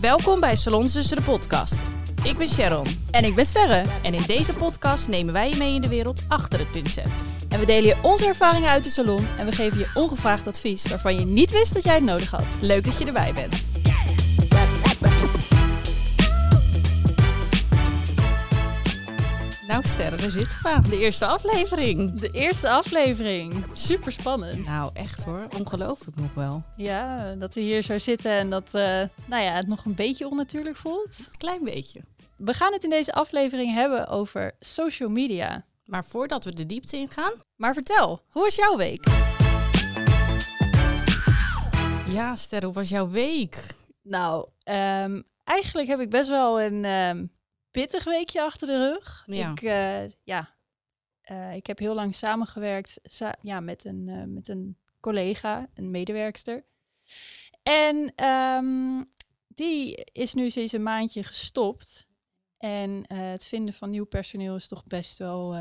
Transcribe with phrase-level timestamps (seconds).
[0.00, 1.82] Welkom bij Salons Tussen de podcast.
[2.22, 3.84] Ik ben Sharon En ik ben Sterre.
[4.02, 7.24] en in deze podcast nemen wij je mee in de wereld achter het pincet.
[7.48, 10.86] En we delen je onze ervaringen uit de salon en we geven je ongevraagd advies
[10.86, 12.46] waarvan je niet wist dat jij het nodig had.
[12.60, 13.70] Leuk dat je erbij bent.
[19.68, 20.88] Nou Sterren, daar zitten we.
[20.88, 22.20] De eerste aflevering.
[22.20, 23.64] De eerste aflevering.
[23.72, 24.64] Super spannend.
[24.66, 26.62] Nou echt hoor, ongelooflijk nog wel.
[26.76, 28.82] Ja, dat we hier zo zitten en dat eh,
[29.26, 31.28] nou ja, het nog een beetje onnatuurlijk voelt.
[31.38, 32.00] Klein beetje.
[32.36, 35.64] We gaan het in deze aflevering hebben over social media.
[35.84, 37.32] Maar voordat we de diepte ingaan...
[37.56, 39.06] Maar vertel, hoe was jouw week?
[42.08, 43.64] Ja Sterren, hoe was jouw week?
[44.02, 47.24] Nou, ehm, eigenlijk heb ik best wel een ehm,
[47.80, 49.22] pittig weekje achter de rug.
[49.26, 49.50] Ja.
[49.50, 50.54] Ik, eh, ja,
[51.20, 55.90] eh, ik heb heel lang samengewerkt sa- ja, met, een, eh, met een collega, een
[55.90, 56.64] medewerkster.
[57.62, 59.04] En ehm,
[59.48, 62.06] die is nu sinds een maandje gestopt.
[62.56, 65.56] En het vinden van nieuw personeel is toch best wel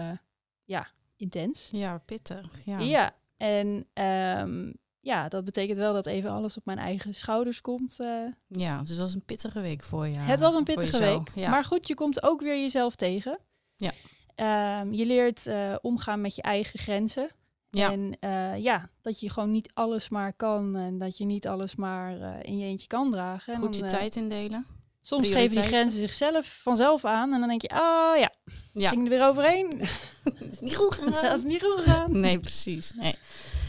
[0.64, 1.70] ja, intens.
[1.72, 2.66] Ja, pittig.
[2.66, 2.80] Ja.
[2.80, 4.74] Ja, en ehm,
[5.08, 8.00] ja, dat betekent wel dat even alles op mijn eigen schouders komt.
[8.00, 8.08] eh.
[8.48, 10.18] Ja, dus dat was een pittige week voor je.
[10.20, 11.32] het was een pittige week.
[11.36, 11.50] Ja.
[11.50, 13.40] Maar goed, je komt ook weer jezelf tegen.
[13.76, 13.92] Ja.
[14.36, 17.30] Ehm, je leert eh, omgaan met je eigen grenzen.
[17.70, 17.92] Ja.
[17.92, 21.76] En eh, ja, dat je gewoon niet alles maar kan en dat je niet alles
[21.76, 23.54] maar in je eentje kan dragen.
[23.54, 24.66] En Goed je dan, tijd indelen.
[25.02, 28.32] soms geven die grenzen zichzelf vanzelf aan en dan denk je, ah ja,
[28.74, 28.90] Ja.
[28.90, 29.82] ging er weer overheen.
[30.62, 32.20] Niet goed dat is niet goed gegaan.
[32.20, 32.92] Nee, precies.
[32.96, 33.16] Nee.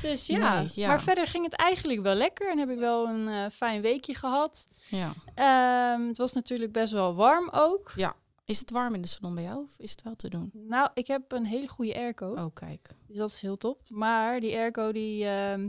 [0.03, 0.59] Dus ja.
[0.61, 0.87] Nee, ja.
[0.89, 4.15] maar verder ging het eigenlijk wel lekker en heb ik wel een eh, fijn weekje
[4.15, 4.69] gehad.
[4.89, 5.13] Ja.
[5.35, 7.93] Ehm, het was natuurlijk best wel warm ook.
[8.45, 10.51] Is het warm in de salon bij jou of is het wel te doen?
[10.53, 12.89] Nou, ik heb een hele goede airco, Oh, kijk.
[13.07, 13.81] dus dat is heel top.
[13.91, 15.69] Maar die airco, die, ehm,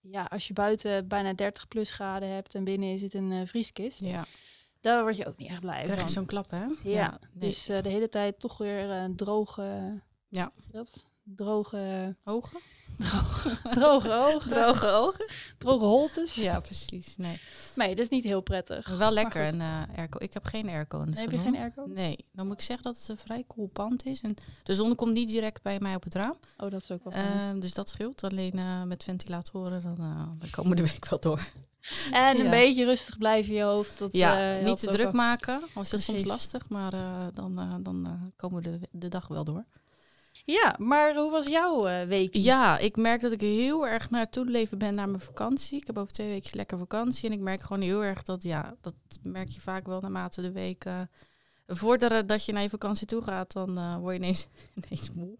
[0.00, 3.40] ja, als je buiten bijna 30 plus graden hebt en binnen is het een eh,
[3.44, 4.24] vrieskist, Ja.
[4.80, 6.08] daar word je ook niet echt blij Krijg je van.
[6.12, 6.64] zo'n klap, hè?
[6.82, 7.18] Ja, nee.
[7.32, 10.52] dus eh, de hele tijd toch weer een droge, Ja.
[10.70, 12.60] dat, droge, Ogen?
[13.72, 15.26] Droge ogen, Droge ogen?
[15.58, 16.34] droge holtes.
[16.34, 17.14] Ja, precies.
[17.16, 17.40] Nee.
[17.74, 18.88] Nee, dat is niet heel prettig.
[18.88, 20.18] Maar wel lekker, een eh, airco.
[20.22, 21.84] Ik heb geen airco in de Heb je geen airco?
[21.86, 24.20] Nee, dan moet ik zeggen dat het een vrij cool pand is.
[24.20, 26.36] En de zon komt niet direct bij mij op het raam.
[26.58, 27.12] Oh, dat is ook wel.
[27.12, 28.24] Ehm, dus dat scheelt.
[28.24, 31.46] Alleen eh, met ventilatoren, dan, eh, dan komen we de week wel door.
[32.12, 32.50] En een Ja.
[32.50, 33.98] beetje rustig blijven in je hoofd.
[33.98, 35.62] Dat, ja, niet te druk maken.
[35.74, 36.90] Als dat is soms lastig, maar
[37.34, 39.64] dan, dan komen we de, de dag wel door.
[40.44, 42.34] Ja, maar hoe was jouw eh, week?
[42.34, 45.80] Ja, ik merk dat ik heel erg naartoe leven ben naar mijn vakantie.
[45.80, 47.28] Ik heb over twee weken lekker vakantie.
[47.28, 50.52] En ik merk gewoon heel erg dat, ja, dat merk je vaak wel naarmate de
[50.52, 50.84] week.
[50.84, 51.00] eh,
[51.66, 54.46] voordat dat je naar je vakantie toe gaat, dan eh, word je ineens,
[54.84, 55.36] ineens moe.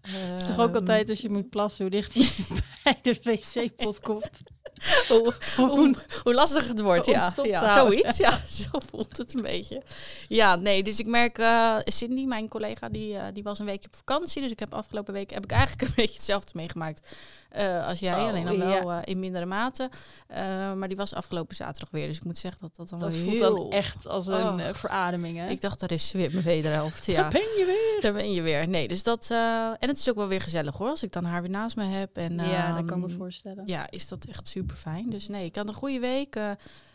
[0.00, 2.46] Het is toch ook Ehm, altijd als je moet plassen, hoe dicht je
[2.84, 4.42] bij de wc-pot komt.
[5.08, 7.32] hoe, hoe, hoe lastig het wordt, ja.
[7.42, 8.40] ja zoiets, ja.
[8.48, 9.82] Zo voelt het een beetje.
[10.28, 13.88] Ja, nee, dus ik merk, eh Cindy, mijn collega, die, eh, die was een weekje
[13.88, 14.42] op vakantie.
[14.42, 17.08] Dus ik heb afgelopen week heb ik eigenlijk een beetje hetzelfde meegemaakt
[17.50, 18.22] eh, als jij.
[18.22, 19.00] Oh, alleen dan wel ja.
[19.02, 19.90] eh, in mindere mate.
[20.26, 22.06] Eh, maar die was afgelopen zaterdag weer.
[22.06, 23.54] Dus ik moet zeggen dat dat dan Dat wel voelt heel...
[23.56, 24.72] dan echt als een Oh.
[24.72, 25.48] verademing, hè?
[25.48, 27.06] Ik dacht, daar is ze weer mijn wederhelft.
[27.06, 27.14] Ja.
[27.22, 28.00] Daar ben je weer.
[28.00, 28.68] Daar ben je weer.
[28.68, 29.30] Nee, dus dat...
[29.30, 31.84] en het is ook wel weer gezellig hoor, als ik dan haar weer naast me
[31.84, 32.16] heb.
[32.16, 33.66] En, ja, dat kan ik me ehm, voorstellen.
[33.66, 35.10] ja, is dat echt super fijn.
[35.10, 36.36] Dus nee, ik had een goede week,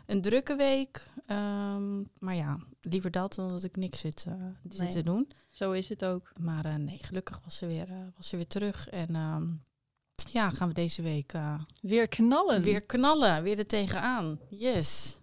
[0.05, 1.05] een drukke week.
[1.25, 4.25] Ehm, maar ja, liever dat dan dat ik niks zit,
[4.69, 4.89] zit Nee.
[4.91, 5.31] te doen.
[5.49, 6.31] Zo is het ook.
[6.39, 8.89] Maar nee, gelukkig was ze weer, was ze weer terug.
[8.89, 9.43] En ehm,
[10.29, 12.61] ja, gaan we deze week eh, Weer knallen.
[12.61, 14.39] weer knallen, weer er tegenaan.
[14.49, 15.17] Yes.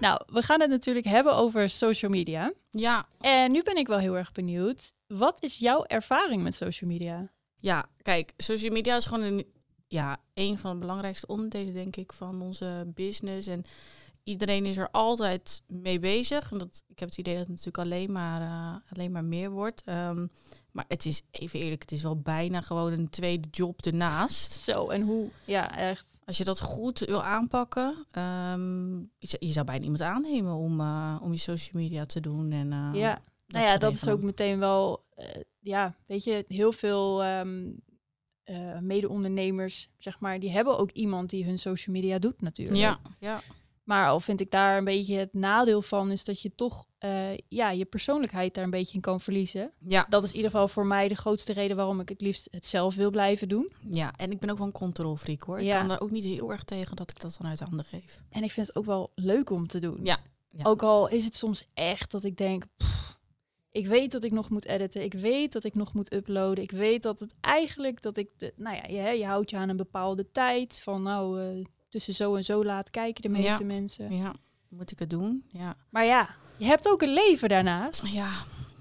[0.00, 2.52] Nou, we gaan het natuurlijk hebben over social media.
[2.70, 4.92] Ja, En nu ben ik wel heel erg benieuwd.
[5.06, 7.30] Wat is jouw ervaring met social media?
[7.60, 9.46] ja, kijk, social media is gewoon een,
[9.88, 13.46] ja, een van de belangrijkste onderdelen, denk ik, van onze business.
[13.46, 13.62] En
[14.24, 16.52] iedereen is er altijd mee bezig.
[16.52, 19.50] En dat, ik heb het idee dat het natuurlijk alleen maar, eh, alleen maar meer
[19.50, 19.82] wordt.
[19.84, 20.26] Ehm,
[20.78, 24.52] maar het is, even eerlijk, het is wel bijna gewoon een tweede job ernaast.
[24.52, 25.28] Zo, en hoe?
[25.44, 26.22] Ja, echt.
[26.26, 31.32] Als je dat goed wil aanpakken, ehm, je, zou- bijna iemand aannemen om, eh, om
[31.32, 32.52] je social media te doen.
[32.52, 33.22] En, eh, ja.
[33.46, 35.24] Nou ja, dat is ook meteen wel, eh,
[35.60, 41.58] ja, weet je, heel veel eh, mede-ondernemers, zeg maar, die hebben ook iemand die hun
[41.58, 42.78] social media doet natuurlijk.
[42.78, 43.40] Ja, ja,
[43.88, 47.36] Maar al vind ik daar een beetje het nadeel van, is dat je toch eh,
[47.48, 49.72] ja, je persoonlijkheid daar een beetje in kan verliezen.
[49.86, 52.48] ja, Dat is in ieder geval voor mij de grootste reden waarom ik het liefst
[52.50, 53.72] het zelf wil blijven doen.
[53.90, 54.12] ja.
[54.16, 55.58] En ik ben ook wel een controlfreak hoor.
[55.58, 55.78] Ik Ja.
[55.78, 58.22] kan daar ook niet heel erg tegen dat ik dat dan uit handen geef.
[58.30, 60.00] En ik vind het ook wel leuk om te doen.
[60.02, 60.18] Ja,
[60.50, 60.64] ja.
[60.64, 63.20] Ook al is het soms echt dat ik denk, pff,
[63.70, 66.70] ik weet dat ik nog moet editen, ik weet dat ik nog moet uploaden, ik
[66.70, 69.76] weet dat het eigenlijk dat ik, de, nou ja, je, je houdt je aan een
[69.76, 73.64] bepaalde tijd van nou, eh, tussen zo en zo laat kijken de meeste Ja.
[73.66, 74.16] mensen.
[74.16, 74.34] Ja,
[74.68, 75.44] moet ik het doen?
[75.48, 75.76] Ja.
[75.90, 78.06] Maar ja, je hebt ook een leven daarnaast.
[78.06, 78.30] Ja,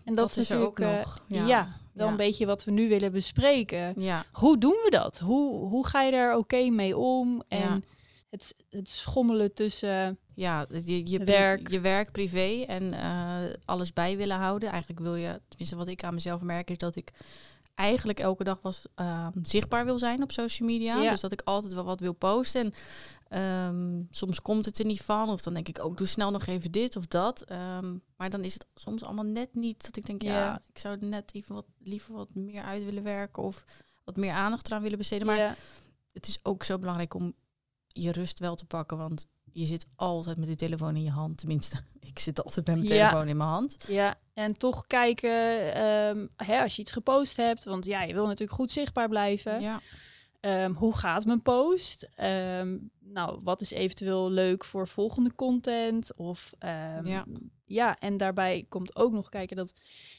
[0.05, 1.23] En dat, is natuurlijk ook eh, nog.
[1.27, 2.11] ja, Ja, wel ja.
[2.11, 3.93] een beetje wat we nu willen bespreken.
[4.01, 5.17] Ja, Hoe doen we dat?
[5.19, 7.43] Hoe, hoe ga je daar oké mee om?
[7.47, 7.83] En
[8.29, 10.17] het, het schommelen tussen...
[10.33, 11.69] ja je, je, Werk.
[11.69, 14.69] je werk, privé en eh, alles bij willen houden.
[14.69, 17.11] Eigenlijk wil je, tenminste wat ik aan mezelf merk, is dat ik
[17.77, 21.01] eigenlijk elke dag was eh, zichtbaar wil zijn op social media.
[21.01, 21.09] Ja.
[21.09, 22.61] Dus dat ik altijd wel wat wil posten.
[22.61, 22.73] En
[23.41, 25.29] ehm, soms komt het er niet van.
[25.29, 27.41] Of dan denk ik ook, doe snel nog even dit of dat.
[27.41, 30.61] Ehm, maar dan is het soms allemaal net niet dat ik denk, ja, Ja.
[30.73, 33.43] ik zou er net even wat liever wat meer uit willen werken.
[33.43, 33.63] Of
[34.03, 35.27] wat meer aandacht eraan willen besteden.
[35.27, 35.55] Maar ja,
[36.13, 37.33] het is ook zo belangrijk om
[37.87, 38.97] je rust wel te pakken.
[38.97, 41.37] Want je zit altijd met die telefoon in je hand.
[41.37, 41.81] Tenminste,
[42.11, 43.77] ik zit altijd met mijn telefoon in mijn hand.
[43.87, 47.63] ja, en toch kijken ehm, hè, als je iets gepost hebt.
[47.63, 49.61] Want ja, je wil natuurlijk goed zichtbaar blijven.
[49.61, 49.79] Ja,
[50.39, 52.09] Ehm, hoe gaat mijn post?
[52.15, 56.15] Ehm, nou, wat is eventueel leuk voor volgende content?
[56.15, 56.53] Of
[57.03, 57.25] Ja.
[57.65, 59.73] ja, en daarbij komt ook nog kijken dat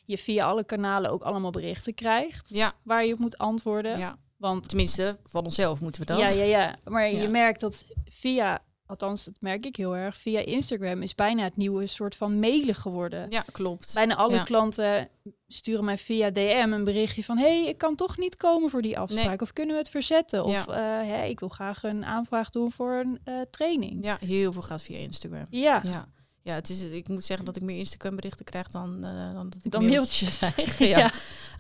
[0.05, 3.99] je via alle kanalen ook allemaal berichten krijgt ja, waar je op moet antwoorden.
[3.99, 4.19] ja.
[4.37, 6.19] Want Tenminste, van onszelf moeten we dat.
[6.19, 10.41] ja, ja, ja, maar je merkt dat via, althans dat merk ik heel erg, via
[10.41, 13.27] Instagram is bijna het nieuwe soort van mailen geworden.
[13.31, 13.95] Ja, klopt.
[13.95, 14.43] Bijna alle Ja.
[14.43, 15.09] klanten
[15.49, 17.39] sturen mij via DM een berichtje van...
[17.39, 19.27] hey, ik kan toch niet komen voor die afspraak.
[19.27, 19.41] Nee.
[19.41, 20.45] Of kunnen we het verzetten?
[20.45, 21.01] Of Ja.
[21.03, 24.05] eh, ik wil graag een aanvraag doen voor een eh, training.
[24.05, 25.47] Ja, heel veel gaat via Instagram.
[25.51, 26.09] Ja, Ja.
[26.43, 29.51] Ja, het is, ik moet zeggen dat ik meer Instagram berichten krijg dan, eh, dan
[29.51, 30.39] dat ik dan mailtjes.
[30.39, 30.79] krijg.
[30.95, 31.11] ja.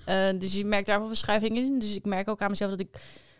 [0.06, 0.32] Ja.
[0.32, 1.78] Dus je merkt daar wel verschuiving in.
[1.78, 2.88] Dus ik merk ook aan mezelf dat ik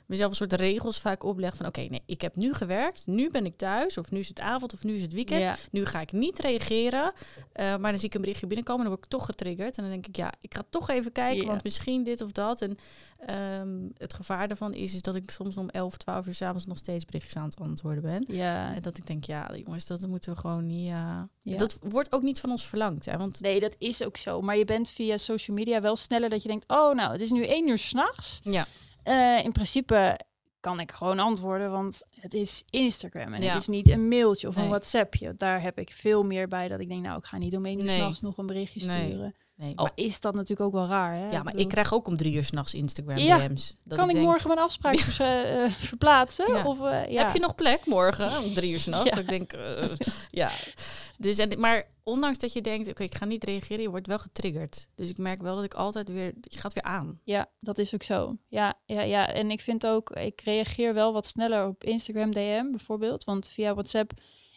[0.09, 3.45] mezelf een soort regels vaak opleg van oké, nee, ik heb nu gewerkt, nu ben
[3.47, 5.41] ik thuis, of nu is het avond, of nu is het weekend.
[5.41, 5.57] Ja.
[5.71, 7.13] Nu ga ik niet reageren,
[7.53, 9.77] eh, maar dan zie ik een berichtje binnenkomen, dan word ik toch getriggerd.
[9.77, 11.49] En dan denk ik, ja, ik ga toch even kijken, Ja.
[11.49, 12.61] want misschien dit of dat.
[12.63, 12.79] En
[13.27, 16.79] ehm, het gevaar daarvan is, is dat ik soms om 11, 12 uur s'avonds nog
[16.79, 18.25] steeds berichtjes aan het antwoorden ben.
[18.37, 18.75] Ja.
[18.75, 20.89] En dat ik denk, ja, jongens, dat moeten we gewoon niet.
[20.89, 21.57] eh, Ja.
[21.57, 23.17] Dat wordt ook niet van ons verlangd, hè?
[23.17, 24.41] Want Nee, dat is ook zo.
[24.41, 26.65] Maar je bent via social media wel sneller dat je denkt...
[26.69, 28.41] oh, nou, het is nu één uur s'nachts.
[28.43, 28.67] ja,
[29.09, 30.19] Eh in principe
[30.61, 33.35] kan ik gewoon antwoorden, want het is Instagram.
[33.35, 33.49] En Ja.
[33.53, 34.69] het is niet een mailtje of een.
[34.69, 35.35] WhatsAppje.
[35.35, 37.03] Daar heb ik veel meer bij dat ik denk...
[37.03, 37.95] nou, ik ga niet om één uur Nee.
[37.97, 39.35] s'nachts nog een berichtje sturen.
[39.57, 39.73] nee.
[39.77, 41.25] Al maar, is dat natuurlijk ook wel raar, hè?
[41.29, 43.77] ja, maar bedoel, ik krijg ook om drie uur s'nachts Instagram Ja, DM's.
[43.85, 46.65] Dat Kan ik denk, morgen mijn afspraak eh, verplaatsen?
[46.67, 47.25] Of, eh, ja.
[47.25, 49.11] Heb je nog plek morgen om drie uur s'nachts?
[49.11, 49.53] Dat ik denk,
[50.31, 50.51] ja.
[51.21, 54.19] Dus en, maar ondanks dat je denkt, oké, ik ga niet reageren, je wordt wel
[54.19, 54.89] getriggerd.
[54.95, 57.21] Dus ik merk wel dat ik altijd weer, je gaat weer aan.
[57.25, 58.37] Ja, dat is ook zo.
[58.49, 59.33] Ja, ja, ja.
[59.33, 63.25] En ik vind ook, ik reageer wel wat sneller op Instagram DM bijvoorbeeld.
[63.25, 64.13] Want via WhatsApp,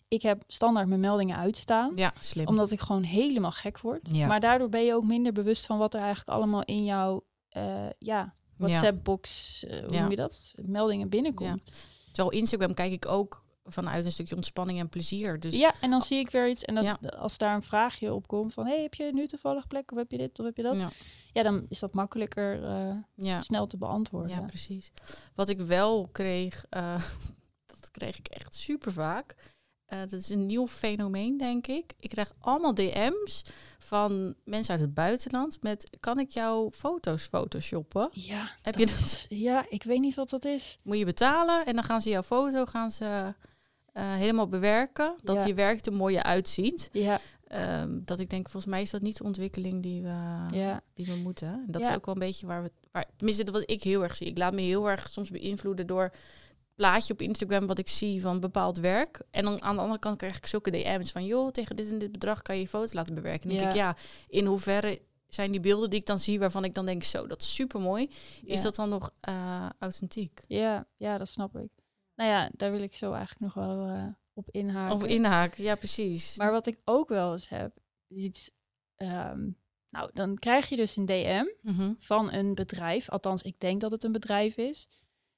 [0.07, 1.91] ik heb standaard mijn meldingen uitstaan.
[1.95, 2.47] Ja, slim.
[2.47, 4.09] Omdat ik gewoon helemaal gek word.
[4.13, 4.27] Ja.
[4.27, 7.89] Maar daardoor ben je ook minder bewust van wat er eigenlijk allemaal in jouw eh,
[7.99, 10.01] ja, WhatsApp-box, eh, hoe Ja.
[10.01, 10.53] noem je dat?
[10.61, 11.71] Meldingen binnenkomt.
[12.11, 15.39] Terwijl Instagram kijk ik ook vanuit een stukje ontspanning en plezier.
[15.39, 16.63] Dus Ja, en dan zie ik weer iets.
[16.63, 16.97] En dat, Ja.
[17.17, 18.65] als daar een vraagje op komt van...
[18.65, 19.91] hey, heb je nu toevallig plek?
[19.91, 20.39] Of heb je dit?
[20.39, 20.79] Of heb je dat?
[20.79, 20.89] Ja,
[21.33, 23.41] ja, dan is dat makkelijker eh, ja.
[23.41, 24.29] snel te beantwoorden.
[24.35, 24.91] Ja, precies.
[25.35, 27.03] Wat ik wel kreeg, eh,
[27.79, 29.35] dat kreeg ik echt super vaak.
[29.85, 31.93] Eh, dat is een nieuw fenomeen, denk ik.
[31.99, 33.41] Ik krijg allemaal DM's
[33.79, 38.09] van mensen uit het buitenland met: kan ik jouw foto's photoshoppen?
[38.11, 38.95] Ja, Heb dat je dat?
[38.99, 40.77] is- ja, ik weet niet wat dat is.
[40.83, 43.35] Moet je betalen en dan gaan ze jouw foto gaan ze,
[43.91, 45.15] eh, helemaal bewerken.
[45.23, 45.45] Dat Ja.
[45.45, 46.89] je werk er mooier uitziet.
[46.91, 47.19] Ja,
[47.51, 51.05] Ehm, dat ik denk, volgens mij is dat niet de ontwikkeling die we, ja, die
[51.05, 51.47] we moeten.
[51.47, 52.71] En dat is ook wel een beetje waar we.
[52.91, 54.27] Waar, tenminste, wat ik heel erg zie.
[54.27, 56.11] Ik laat me heel erg soms beïnvloeden door
[56.75, 59.21] plaatje op Instagram wat ik zie van bepaald werk.
[59.31, 61.97] En dan aan de andere kant krijg ik zulke DM's van joh, tegen dit en
[61.97, 63.41] dit bedrag kan je je foto's laten bewerken.
[63.49, 63.95] En dan denk ik, ja,
[64.27, 67.41] in hoeverre zijn die beelden die ik dan zie waarvan ik dan denk, zo, dat
[67.41, 68.09] is super mooi.
[68.43, 70.41] Is dat dan nog eh, authentiek?
[70.47, 71.69] ja, ja, dat snap ik.
[72.21, 74.95] Nou ja, daar wil ik zo eigenlijk nog wel eh, op inhaken.
[74.95, 76.37] Of inhaken, ja, precies.
[76.37, 77.71] Maar wat ik ook wel eens heb,
[78.07, 78.51] is iets...
[78.95, 79.49] ehm,
[79.89, 81.93] nou, dan krijg je dus een DM Mhm.
[81.97, 83.09] van een bedrijf.
[83.09, 84.87] Althans, ik denk dat het een bedrijf is.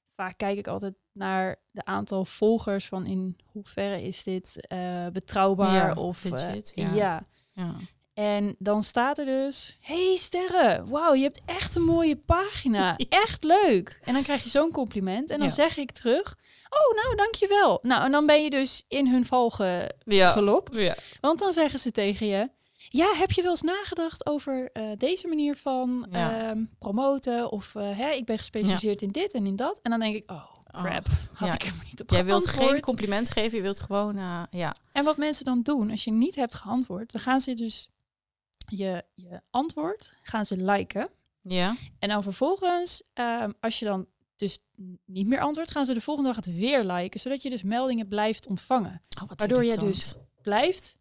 [0.08, 5.74] Vaak kijk ik altijd naar de aantal volgers van in hoeverre is dit eh, betrouwbaar
[5.88, 6.94] Ja, of eh, ja.
[6.94, 7.26] ja.
[7.52, 7.74] Ja.
[8.14, 12.96] En dan staat er dus: Hey sterren, wauw, je hebt echt een mooie pagina.
[13.24, 14.00] Echt leuk.
[14.04, 15.30] En dan krijg je zo'n compliment.
[15.30, 16.38] En dan zeg ik terug:
[16.74, 17.78] Oh, nou, dankjewel.
[17.82, 20.28] Nou, en dan ben je dus in hun val ge- Ja.
[20.30, 20.76] gelokt.
[20.76, 20.94] ja.
[21.20, 22.48] Want dan zeggen ze tegen je:
[22.88, 26.48] Ja, heb je wel eens nagedacht over eh, deze manier van Ja.
[26.48, 27.50] ehm, promoten?
[27.50, 29.80] Of eh, hè, ik ben gespecialiseerd in dit en in dat.
[29.82, 31.06] En dan denk ik: Oh, crap.
[31.32, 34.74] Had ik maar niet op Jij wilt geen compliment geven, je wilt gewoon, eh, ja.
[34.92, 37.88] En wat mensen dan doen, als je niet hebt geantwoord, dan gaan ze dus
[38.66, 41.08] je, je antwoord gaan ze liken.
[41.42, 41.76] Ja.
[41.98, 44.58] En dan vervolgens, ehm, als je dan dus
[45.04, 48.08] niet meer antwoordt, gaan ze de volgende dag het weer liken, zodat je dus meldingen
[48.08, 49.02] blijft ontvangen.
[49.22, 50.98] Oh, Waardoor je dus blijft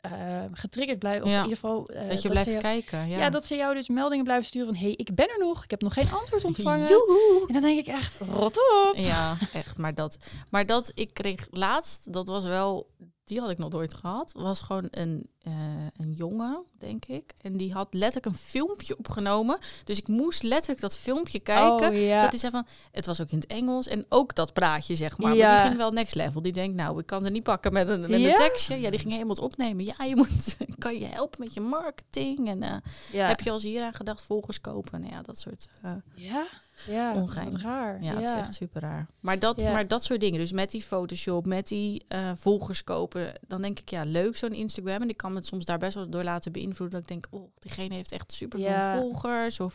[0.00, 1.36] eh, getriggerd blijven, of Ja.
[1.36, 3.08] in ieder geval eh, dat je blijft jou- kijken.
[3.08, 3.30] Ja, ja.
[3.30, 5.82] dat ze jou dus meldingen blijven sturen van, hey, ik ben er nog, ik heb
[5.82, 6.88] nog geen antwoord ontvangen.
[6.88, 7.44] Joehoe.
[7.46, 8.92] En dan denk ik echt, rot op.
[8.96, 9.76] Ja, echt.
[9.76, 10.16] Maar dat,
[10.50, 12.90] maar dat ik kreeg laatst, dat was wel,
[13.32, 14.32] die had ik nog nooit gehad.
[14.36, 15.52] Was gewoon een, eh,
[15.96, 17.34] een jongen, denk ik.
[17.40, 19.58] En die had letterlijk een filmpje opgenomen.
[19.84, 21.88] Dus ik moest letterlijk dat filmpje kijken.
[21.90, 22.28] Oh, ja.
[22.28, 25.28] Dat zei van, het was ook in het Engels en ook dat praatje, zeg maar.
[25.28, 25.56] Maar Ja.
[25.56, 26.42] die ging wel next level.
[26.42, 28.28] Die denkt, nou, ik kan ze niet pakken met een, met Ja?
[28.28, 28.80] een tekstje.
[28.80, 29.84] Ja, die ging helemaal het opnemen.
[29.84, 32.48] Ja, je moet, kan je helpen met je marketing?
[32.48, 33.26] En ja.
[33.28, 35.00] heb je als hier aan gedacht volgers kopen?
[35.00, 35.66] Nou ja, dat soort...
[35.82, 36.46] eh, Ja,
[36.86, 37.50] ja, Ongein.
[37.50, 38.02] wat raar.
[38.02, 39.06] ja, Ja, het is echt super raar.
[39.20, 39.72] Maar dat, Ja.
[39.72, 43.78] maar dat soort dingen, dus met die Photoshop, met die eh, volgers kopen, dan denk
[43.78, 45.02] ik, ja, leuk zo'n Instagram.
[45.02, 47.00] En ik kan me soms daar best wel door laten beïnvloeden.
[47.02, 48.96] Dat ik denk, oh, diegene heeft echt super veel Ja.
[48.98, 49.60] volgers.
[49.60, 49.74] Of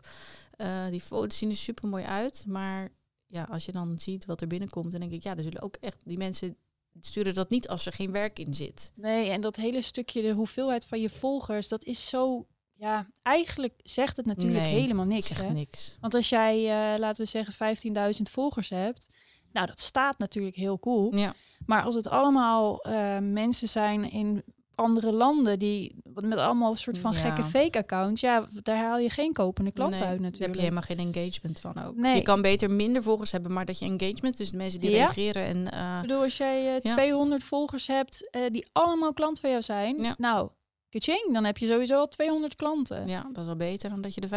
[0.51, 2.46] eh, die foto's zien er super mooi uit.
[2.48, 2.89] Maar
[3.27, 5.75] ja, als je dan ziet wat er binnenkomt, dan denk ik, ja, er zullen ook
[5.80, 6.58] echt die mensen
[7.00, 8.92] sturen dat niet als er geen werk in zit.
[8.96, 12.48] Nee, en dat hele stukje, de hoeveelheid van je volgers, dat is zo...
[12.80, 15.36] Ja, eigenlijk zegt het natuurlijk Nee, helemaal niks.
[15.38, 15.50] Hè?
[15.50, 15.98] niks.
[16.02, 16.56] Want als jij,
[16.94, 19.10] eh, laten we zeggen, 15.000 volgers hebt...
[19.52, 21.16] Nou, dat staat natuurlijk heel cool.
[21.16, 21.34] Ja,
[21.66, 24.44] Maar als het allemaal eh, mensen zijn in
[24.76, 25.60] andere landen...
[25.60, 27.18] die met allemaal een soort van Ja.
[27.18, 28.22] gekke fake-accounts...
[28.22, 30.56] ja, daar haal je geen kopende klanten Nee, uit Daar heb natuurlijk.
[30.56, 31.96] je helemaal geen engagement van ook.
[31.96, 32.16] Nee.
[32.16, 34.96] Je kan beter minder volgers hebben, maar dat je engagement, dus de mensen die Ja.
[34.98, 35.72] reageren en...
[35.72, 36.94] eh, Ik bedoel, als jij eh, Ja.
[36.94, 40.50] 200 volgers hebt die allemaal klant van jou zijn, nou,
[40.89, 43.08] kaching, dan heb je sowieso al 200 klanten.
[43.08, 44.27] Ja, dat is wel beter dan dat je de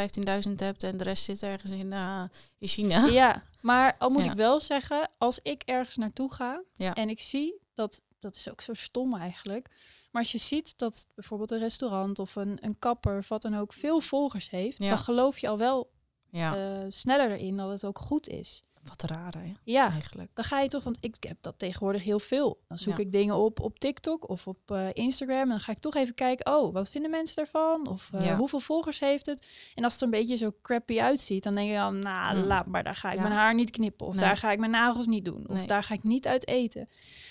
[0.49, 2.23] 15.000 hebt en de rest zit ergens in, eh,
[2.59, 3.07] in China.
[3.21, 4.31] Ja, maar al moet Ja.
[4.31, 6.95] ik wel zeggen, als ik ergens naartoe ga Ja.
[6.95, 9.69] en ik zie dat, dat is ook zo stom eigenlijk,
[10.11, 13.57] maar als je ziet dat bijvoorbeeld een restaurant of een, een kapper of wat dan
[13.57, 14.89] ook veel volgers heeft, Ja.
[14.89, 15.91] dan geloof je al wel
[16.33, 18.65] Ja, eh, sneller erin dat het ook goed is.
[18.83, 20.31] Wat raar hè, Ja, eigenlijk.
[20.35, 22.61] dan ga je toch, want ik heb dat tegenwoordig heel veel.
[22.69, 23.03] Dan zoek Ja.
[23.05, 25.41] ik dingen op op TikTok of op eh, Instagram.
[25.43, 27.87] En dan ga ik toch even kijken, oh, wat vinden mensen daarvan?
[27.89, 28.37] Of eh, Ja.
[28.37, 29.47] hoeveel volgers heeft het?
[29.75, 32.45] En als het er een beetje zo crappy uitziet, dan denk je dan, nou, Mm.
[32.45, 33.23] laat maar, daar ga ik Ja.
[33.23, 34.07] mijn haar niet knippen.
[34.07, 34.25] Of Nee.
[34.25, 35.49] daar ga ik mijn nagels niet doen.
[35.49, 35.67] Of Nee.
[35.67, 36.89] daar ga ik niet uit eten.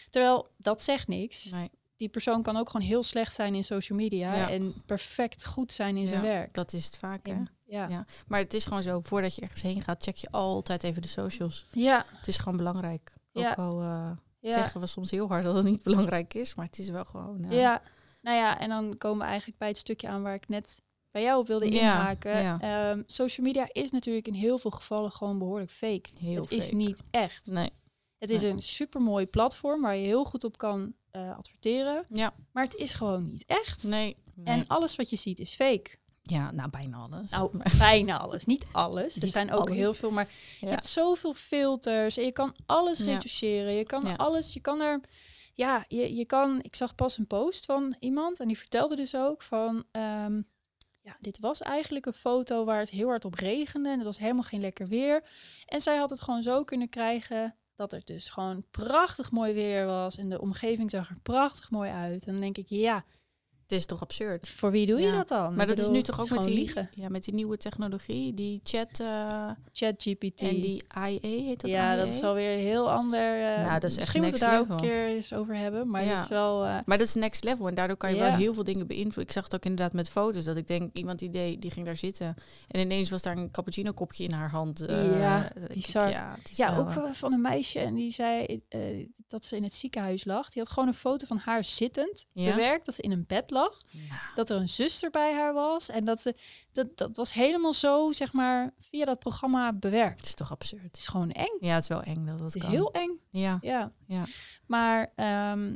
[0.09, 1.43] Terwijl, dat zegt niks.
[1.51, 4.49] Nee, Die persoon kan ook gewoon heel slecht zijn in social media.
[4.49, 6.53] En perfect goed zijn in zijn werk.
[6.53, 7.31] dat is het vaak hè.
[7.33, 7.87] En- ja.
[7.87, 8.05] Ja.
[8.27, 11.07] Maar het is gewoon zo, voordat je ergens heen gaat, check je altijd even de
[11.07, 11.65] socials.
[11.71, 12.05] Ja.
[12.17, 13.13] Het is gewoon belangrijk.
[13.33, 13.53] Ook Ja.
[13.53, 14.53] al eh, Ja.
[14.53, 17.43] zeggen we soms heel hard dat het niet belangrijk is, maar het is wel gewoon...
[17.43, 17.81] eh, Ja,
[18.21, 21.21] nou ja, en dan komen we eigenlijk bij het stukje aan waar ik net bij
[21.21, 22.59] jou op wilde inhaken.
[22.61, 26.09] Ehm, social media is natuurlijk in heel veel gevallen gewoon behoorlijk fake.
[26.19, 27.45] Heel het is niet echt.
[27.47, 27.69] Nee,
[28.17, 28.51] Het is Nee.
[28.51, 32.05] een supermooi platform waar je heel goed op kan eh, adverteren.
[32.09, 33.83] ja, Maar het is gewoon niet echt.
[33.83, 34.17] nee.
[34.35, 34.45] nee.
[34.55, 35.89] En alles wat je ziet is fake.
[36.29, 37.31] Ja, nou bijna alles.
[37.31, 38.45] Nou, bijna alles.
[38.45, 39.21] Niet alles.
[39.21, 39.77] er zijn ook alles.
[39.77, 40.11] heel veel.
[40.11, 40.27] Maar
[40.59, 40.67] ja.
[40.67, 42.17] je hebt zoveel filters.
[42.17, 43.05] En je kan alles Ja.
[43.05, 43.73] retoucheren.
[43.73, 44.13] Je kan Ja.
[44.15, 44.53] alles.
[44.53, 45.01] Je kan er.
[45.53, 46.59] Ja, je, je kan.
[46.61, 48.39] Ik zag pas een post van iemand.
[48.39, 49.83] En die vertelde dus ook van.
[49.91, 50.41] ehm,
[51.01, 53.89] ja, dit was eigenlijk een foto waar het heel hard op regende.
[53.89, 55.23] En het was helemaal geen lekker weer.
[55.65, 57.55] En zij had het gewoon zo kunnen krijgen.
[57.75, 60.17] Dat het dus gewoon prachtig mooi weer was.
[60.17, 62.25] En de omgeving zag er prachtig mooi uit.
[62.25, 63.05] En dan denk ik, ja,
[63.69, 64.47] Het is toch absurd?
[64.49, 65.11] voor wie doe je Ja.
[65.13, 65.53] dat dan?
[65.53, 66.89] Maar Ik dat is nu toch ook met die, liegen.
[66.93, 70.41] ja, met die nieuwe technologie, die chat eh, ChatGPT.
[70.41, 71.95] en die IA heet dat ja, IA?
[71.97, 73.53] dat is alweer een heel ander.
[73.55, 75.89] eh, Nou, dat is echt misschien moeten we daar ook een keer eens over hebben.
[75.89, 76.13] Maar Ja.
[76.13, 76.65] dat is wel.
[76.65, 78.21] eh, Maar dat is next level en daardoor kan je Ja.
[78.21, 79.23] wel heel veel dingen beïnvloeden.
[79.23, 81.85] Ik zag het ook inderdaad met foto's, dat ik denk, iemand die, deed, die ging
[81.85, 82.35] daar zitten
[82.67, 84.83] en ineens was daar een cappuccino kopje in haar hand.
[84.87, 86.09] Ja, ik bizar.
[86.09, 88.61] Ja, ja, wel, ook van- een meisje en die zei
[89.27, 90.49] dat ze in het ziekenhuis lag.
[90.49, 93.57] Die had gewoon een foto van haar zittend bewerkt, dat ze in een bed lag.
[94.35, 96.35] Dat er een zuster bij haar was en dat ze
[96.71, 100.17] dat, dat was helemaal zo, zeg maar, via dat programma bewerkt.
[100.19, 100.81] het is toch absurd.
[100.83, 101.57] Het is gewoon eng.
[101.59, 102.71] Ja, het is wel eng dat dat Het is kan.
[102.71, 103.19] heel eng.
[103.29, 103.91] Ja, Ja.
[104.07, 104.23] Ja.
[104.67, 105.75] Maar ehm,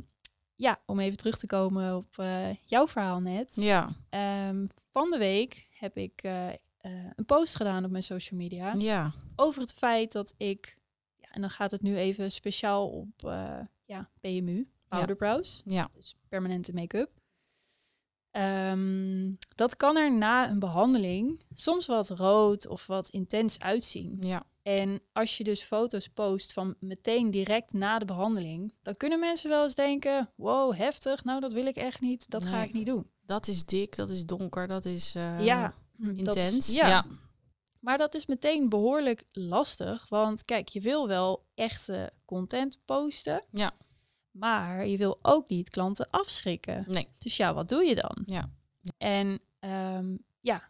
[0.56, 3.54] ja, om even terug te komen op eh, jouw verhaal net.
[3.54, 6.56] ja, Ehm, van de week heb ik eh, eh,
[7.14, 10.76] een post gedaan op mijn social media ja, over het feit dat ik,
[11.16, 13.32] ja, en dan gaat het nu even speciaal op
[13.84, 17.10] ja, PMU, powder brows, ja, dus permanente make-up.
[18.34, 24.16] Ehm, dat kan er na een behandeling soms wat rood of wat intens uitzien.
[24.20, 24.46] ja.
[24.62, 29.50] En als je dus foto's post van meteen direct na de behandeling, dan kunnen mensen
[29.50, 32.86] wel eens denken: wow, heftig, nou dat wil ik echt niet, dat ga ik niet
[32.86, 33.10] doen.
[33.26, 36.74] Dat is dik, dat is donker, dat is eh, ja, hm, is- intens.
[36.74, 36.88] ja.
[36.88, 37.04] ja.
[37.80, 40.08] Maar dat is meteen behoorlijk lastig.
[40.08, 43.44] Want kijk, je wil wel echte content posten.
[43.50, 43.72] Ja.
[44.34, 46.84] Maar je wil ook niet klanten afschrikken.
[46.88, 47.08] Nee.
[47.18, 48.22] Dus ja, wat doe je dan?
[48.26, 48.50] Ja.
[48.98, 50.68] En ehm, ja,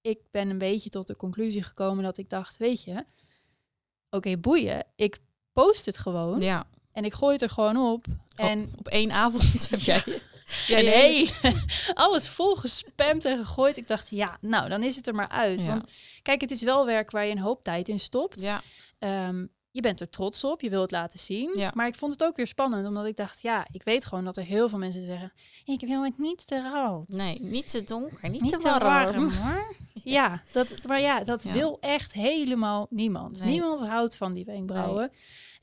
[0.00, 3.04] ik ben een beetje tot de conclusie gekomen dat ik dacht, weet je,
[4.10, 4.84] oké, boeien.
[4.96, 5.18] Ik
[5.52, 6.66] post het gewoon Ja.
[6.92, 8.06] en ik gooi het er gewoon op.
[8.34, 10.02] En En op één avond heb jij...
[10.66, 11.30] Ja, hey,
[11.94, 13.76] alles vol gespamd en gegooid.
[13.76, 15.60] Ik dacht, ja, nou, dan is het er maar uit.
[15.60, 15.66] Ja.
[15.66, 15.84] Want
[16.22, 18.40] kijk, het is wel werk waar je een hoop tijd in stopt.
[18.40, 18.62] Ja,
[18.98, 21.50] Ehm, je bent er trots op, je wil het laten zien.
[21.58, 21.70] Ja.
[21.74, 24.36] Maar ik vond het ook weer spannend, omdat ik dacht, ja, ik weet gewoon dat
[24.36, 25.32] er heel veel mensen zeggen,
[25.64, 27.08] ik wil het niet te rood.
[27.08, 28.84] nee, niet te donker, niet, Niet te te warm.
[28.84, 29.74] warm, hoor.
[30.04, 31.52] Ja, dat, maar ja, dat Ja.
[31.52, 33.40] wil echt helemaal niemand.
[33.40, 33.50] Nee.
[33.50, 35.10] Niemand houdt van die wenkbrauwen.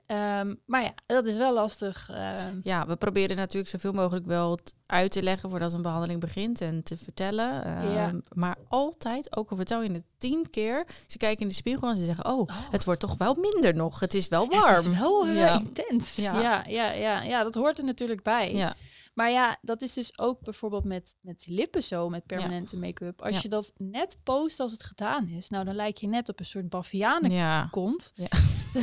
[0.06, 2.10] Ehm, maar ja, dat is wel lastig.
[2.10, 6.62] ehm, Ja, we proberen natuurlijk zoveel mogelijk wel uit te leggen voordat een behandeling begint
[6.62, 7.54] en te vertellen.
[7.94, 8.08] Ja.
[8.08, 11.90] Ehm, Maar altijd, ook al vertel je het tien keer, ze kijken in de spiegel
[11.90, 14.00] en ze zeggen, oh, het wordt toch wel minder nog.
[14.00, 14.76] Het is wel warm.
[14.76, 15.60] Het is wel eh, Ja.
[15.60, 16.16] intens.
[16.16, 16.42] Ja.
[16.42, 16.64] Ja.
[16.68, 18.74] Ja, ja, ja, dat hoort er natuurlijk bij.
[19.14, 23.22] Maar ja, dat is dus ook bijvoorbeeld met, met lippen zo, met permanente make-up.
[23.22, 26.40] Als je dat net post als het gedaan is, nou dan lijk je net op
[26.40, 28.12] een soort bavianenkont.
[28.16, 28.28] ja.
[28.74, 28.82] Ja.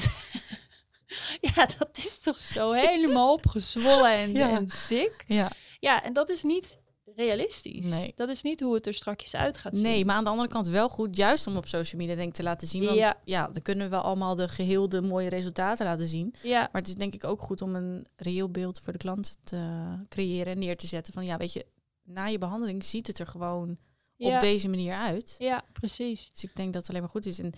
[1.57, 4.51] ja, dat is toch zo helemaal opgezwollen en, Ja.
[4.51, 5.25] en dik.
[5.27, 5.51] ja.
[5.81, 6.79] Ja, en dat is niet
[7.17, 7.91] realistisch.
[8.01, 8.13] Nee.
[8.15, 9.85] Dat is niet hoe het er strakjes uit gaat zien.
[9.87, 12.35] Nee, maar aan de andere kant wel goed, juist om op social media denk ik
[12.35, 12.85] te laten zien.
[12.85, 13.15] Want ja.
[13.25, 13.49] Ja.
[13.53, 16.35] dan kunnen we wel allemaal de geheelde mooie resultaten laten zien.
[16.43, 19.37] Ja, Maar het is denk ik ook goed om een reëel beeld voor de klant
[19.45, 21.13] te creëren en neer te zetten.
[21.13, 21.67] Van ja, weet je,
[22.03, 23.77] na je behandeling ziet het er gewoon
[24.17, 25.35] ja, op deze manier uit.
[25.39, 26.31] ja, precies.
[26.31, 27.39] Dus ik denk dat het alleen maar goed is.
[27.39, 27.53] En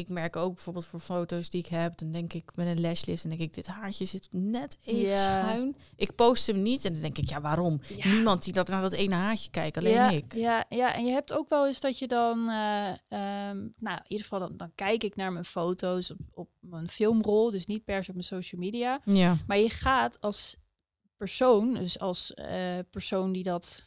[0.00, 3.22] ik merk ook bijvoorbeeld voor foto's die ik heb, dan denk ik met een lashlift,
[3.22, 5.76] dan denk ik, dit haartje zit net even schuin.
[5.96, 7.80] Ik post hem niet en dan denk ik, ja, waarom?
[7.96, 8.08] Ja.
[8.08, 10.34] Niemand die dat naar dat ene haartje kijkt, alleen ja, ik.
[10.34, 14.04] Ja, ja, en je hebt ook wel eens dat je dan, eh, ehm, nou in
[14.08, 17.84] ieder geval dan, dan kijk ik naar mijn foto's op, op mijn filmrol, dus niet
[17.84, 19.00] per se op mijn social media.
[19.04, 20.56] Ja, Maar je gaat als
[21.16, 23.84] persoon, dus als eh, persoon die dat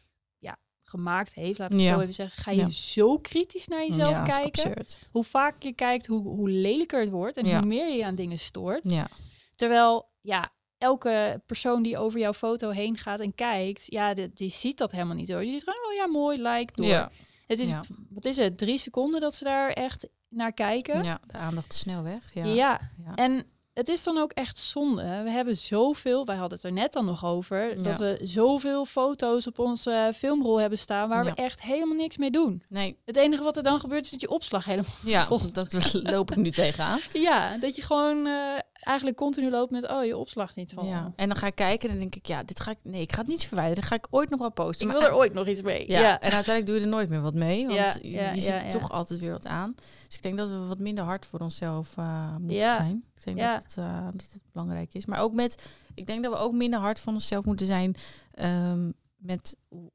[0.94, 1.94] gemaakt heeft, laat ik het Ja.
[1.94, 2.70] zo even zeggen, ga je Ja.
[2.70, 4.86] zo kritisch naar jezelf ja, kijken.
[5.12, 8.16] Hoe vaak je kijkt, hoe, hoe lelijker het wordt en hoe meer je je aan
[8.16, 8.88] dingen stoort.
[8.90, 9.08] Ja,
[9.56, 14.50] Terwijl, ja, elke persoon die over jouw foto heen gaat en kijkt, ja, die, die
[14.50, 15.40] ziet dat helemaal niet zo.
[15.40, 17.10] Die ziet gewoon, oh ja, mooi, like, door.
[17.48, 17.72] Het is,
[18.10, 21.04] wat is het, drie seconden dat ze daar echt naar kijken?
[21.04, 22.34] ja, de aandacht is snel weg.
[22.34, 22.46] Ja.
[22.46, 22.92] Ja.
[23.06, 23.16] Ja.
[23.16, 25.22] En het is dan ook echt zonde.
[25.24, 27.84] We hebben zoveel, wij hadden het er net dan nog over, Ja.
[27.84, 31.34] dat we zoveel foto's op onze eh, filmrol hebben staan waar Ja.
[31.34, 32.64] we echt helemaal niks mee doen.
[32.70, 34.92] Nee, Het enige wat er dan gebeurt is dat je opslag helemaal...
[35.06, 35.52] ja, Vol.
[35.52, 37.00] dat loop ik nu tegenaan.
[37.14, 40.86] Ja, dat je gewoon eh, eigenlijk continu loopt met, oh, je opslag niet van.
[40.86, 41.12] Ja.
[41.16, 43.12] En dan ga ik kijken en dan denk ik, ja, dit ga ik, nee, ik
[43.14, 43.80] ga het niet verwijderen.
[43.82, 44.88] Dat ga ik ooit nog wel posten.
[44.88, 45.88] Ik Maar wil er ooit nog iets mee.
[45.88, 47.68] Ja, Ja, en uiteindelijk doe je er nooit meer wat mee.
[47.68, 48.80] Want Ja, je, ja, je ja, ziet ja.
[48.80, 49.76] toch altijd weer wat aan.
[50.08, 52.76] Dus ik denk dat we wat minder hard voor onszelf eh, moeten Ja.
[52.76, 53.04] zijn.
[53.16, 53.54] Ik denk Ja.
[53.54, 55.06] dat, het, eh, dat het belangrijk is.
[55.06, 57.96] Maar ook met, ik denk dat we ook minder hard voor onszelf moeten zijn
[58.32, 59.92] ehm, met hoe,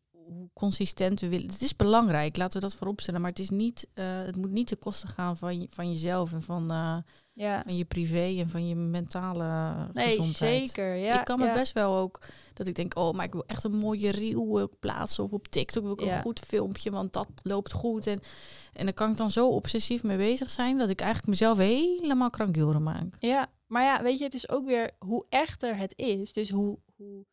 [0.53, 1.46] consistent we willen.
[1.46, 3.20] Het is belangrijk, laten we dat voorop stellen.
[3.20, 6.33] Maar het, is niet, eh, het moet niet ten koste gaan van, je, van jezelf
[6.33, 6.96] en van, eh,
[7.38, 7.62] ja.
[7.62, 10.68] van je privé en van je mentale Nee, gezondheid.
[10.68, 10.94] zeker.
[10.94, 11.55] Ja, ik kan me ja.
[11.55, 12.20] best wel ook
[12.55, 15.48] dat ik denk, oh, maar ik wil echt een mooie reel eh, plaatsen of op
[15.48, 16.16] TikTok wil ik Ja.
[16.16, 18.20] een goed filmpje, want dat loopt goed en
[18.72, 22.31] en dan kan ik dan zo obsessief mee bezig zijn dat ik eigenlijk mezelf helemaal
[22.31, 23.14] krankjoren maak.
[23.18, 26.33] Ja, maar ja, weet je, het is ook weer hoe echter het is.
[26.33, 27.24] Dus hoe, hoe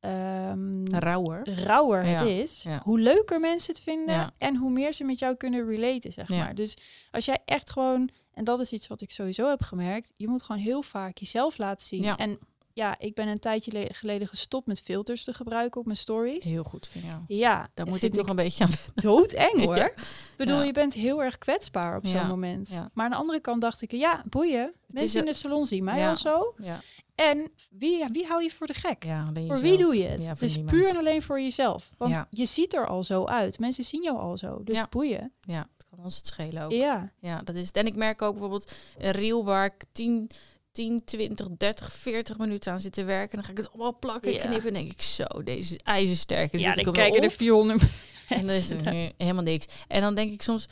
[0.00, 1.48] ehm, Rauwer.
[1.64, 2.80] rauwer Ja, het is, ja.
[2.84, 6.54] hoe leuker mensen het vinden en hoe meer ze met jou kunnen relaten, zeg maar.
[6.54, 6.76] Dus
[7.10, 10.42] als jij echt gewoon, en dat is iets wat ik sowieso heb gemerkt, je moet
[10.42, 12.02] gewoon heel vaak jezelf laten zien.
[12.02, 12.16] Ja.
[12.16, 12.38] En
[12.72, 16.44] ja, ik ben een tijdje le- geleden gestopt met filters te gebruiken op mijn stories.
[16.44, 17.22] Heel goed van jou.
[17.26, 19.76] Ja, Daar moet vind ik nog een beetje aan doodeng hoor.
[19.76, 19.86] Ja.
[19.86, 20.64] Ik bedoel, Ja.
[20.64, 22.18] je bent heel erg kwetsbaar op Ja.
[22.18, 22.78] zo'n moment.
[22.94, 24.72] Maar aan de andere kant dacht ik, ja, boeien.
[24.88, 26.54] Mensen in de salon zien mij al zo.
[26.62, 26.80] Ja,
[27.14, 29.04] En wie, wie hou je voor de gek?
[29.04, 29.60] voor jezelf.
[29.60, 30.28] wie doe je het?
[30.28, 31.90] Het is puur en alleen voor jezelf.
[31.98, 33.58] Want je ziet er al zo uit.
[33.58, 34.60] Mensen zien jou al zo.
[34.64, 35.32] Dus boeien.
[35.40, 36.70] Ja, kan ons het schelen ook.
[36.72, 37.12] Ja.
[37.20, 37.76] Ja, dat is het.
[37.76, 40.30] En ik merk ook bijvoorbeeld een reel waar ik 10,
[40.72, 43.30] 10, 20, 30, 40 minuten aan zit te werken.
[43.30, 44.40] En dan ga ik het allemaal plakken, Ja.
[44.46, 44.68] knippen.
[44.68, 46.52] En denk ik, zo, deze ijzersterk.
[46.52, 47.34] En Ja, dan er weer kijken er op.
[47.34, 47.82] 400
[48.28, 49.66] En dan is er nu helemaal niks.
[49.88, 50.66] En dan denk ik soms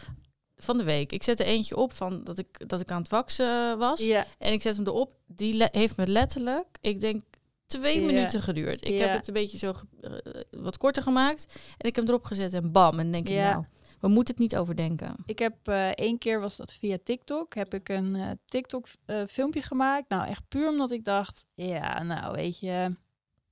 [0.56, 1.12] van de week.
[1.12, 4.00] Ik zet er eentje op van dat ik, dat ik aan het waksen was.
[4.00, 5.10] Ja, En ik zet hem erop.
[5.26, 7.22] Die heeft me letterlijk, ik denk,
[7.66, 8.06] twee Ja.
[8.06, 8.87] minuten geduurd.
[8.87, 8.98] Ik Ja.
[9.06, 10.10] heb het een beetje zo eh,
[10.50, 11.46] wat korter gemaakt.
[11.78, 12.98] En ik heb hem erop gezet en bam.
[12.98, 13.64] En denk ik, nou,
[14.05, 15.14] we moeten het niet overdenken.
[15.27, 17.55] ik heb eh één keer was dat via TikTok.
[17.55, 20.09] Heb ik een eh, TikTok eh, filmpje gemaakt.
[20.09, 22.67] Nou, echt puur omdat ik dacht, ja, nou weet je,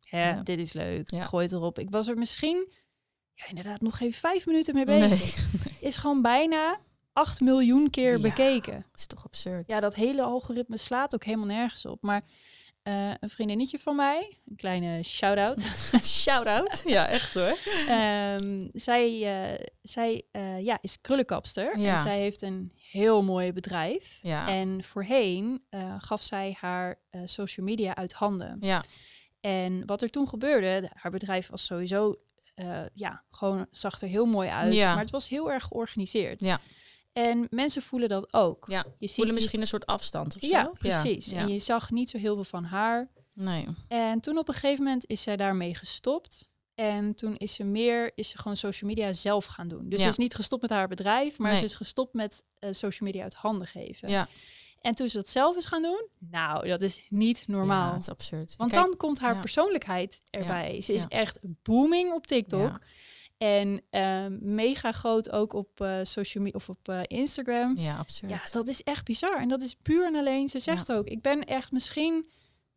[0.09, 0.41] hè, Ja.
[0.43, 1.11] dit is leuk.
[1.11, 1.25] Ja.
[1.25, 1.79] Gooi het erop.
[1.79, 2.69] Ik was er misschien,
[3.35, 5.51] ja, inderdaad, nog geen vijf minuten mee bezig.
[5.81, 6.79] Is gewoon bijna
[7.13, 8.21] 8 miljoen keer Ja.
[8.23, 8.75] bekeken.
[8.91, 9.71] Dat is toch absurd.
[9.71, 12.03] Ja, dat hele algoritme slaat ook helemaal nergens op.
[12.03, 12.23] Maar
[12.83, 15.61] eh, een vriendinnetje van mij, een kleine shout-out.
[16.23, 16.83] Shout-out.
[16.85, 17.59] Ja, echt hoor.
[17.89, 21.91] Ehm, zij eh, zij eh, ja, is krullenkapster Ja.
[21.91, 24.19] en zij heeft een heel mooi bedrijf.
[24.23, 24.49] Ja.
[24.49, 25.65] En voorheen
[25.99, 28.57] gaf zij haar social media uit handen.
[28.61, 28.85] Ja,
[29.41, 32.15] En wat er toen gebeurde, haar bedrijf was sowieso,
[32.95, 34.75] ja, gewoon zag er heel mooi uit.
[34.75, 34.93] Ja.
[34.93, 36.41] Maar het was heel erg georganiseerd.
[36.45, 36.61] Ja.
[37.13, 38.65] En mensen voelen dat ook.
[38.69, 38.85] ja.
[38.99, 40.47] Je ziet voelen je- misschien een soort afstand of zo.
[40.49, 41.31] Ja, precies.
[41.31, 41.39] Ja.
[41.41, 43.09] En je zag niet zo heel veel van haar.
[43.35, 43.67] Nee.
[43.89, 46.51] En toen op een gegeven moment is zij daarmee gestopt.
[46.75, 49.89] En toen is ze meer, is ze gewoon social media zelf gaan doen.
[49.89, 50.05] Dus Ja.
[50.05, 51.59] ze is niet gestopt met haar bedrijf, maar Nee.
[51.59, 54.09] ze is gestopt met eh, social media uit handen geven.
[54.09, 54.29] Ja.
[54.81, 57.87] En toen ze dat zelf is gaan doen, nou, dat is niet normaal.
[57.87, 58.55] Ja, het is absurd.
[58.57, 60.81] Want Kijk, dan komt haar persoonlijkheid erbij.
[60.81, 62.79] Ze is echt booming op TikTok.
[63.43, 67.77] En ehm, mega groot ook op eh, social media of op eh, Instagram.
[67.79, 68.31] Ja, absurd.
[68.31, 69.37] Ja, dat is echt bizar.
[69.41, 70.49] En dat is puur en alleen.
[70.49, 72.31] Ze zegt ook, ik ben echt misschien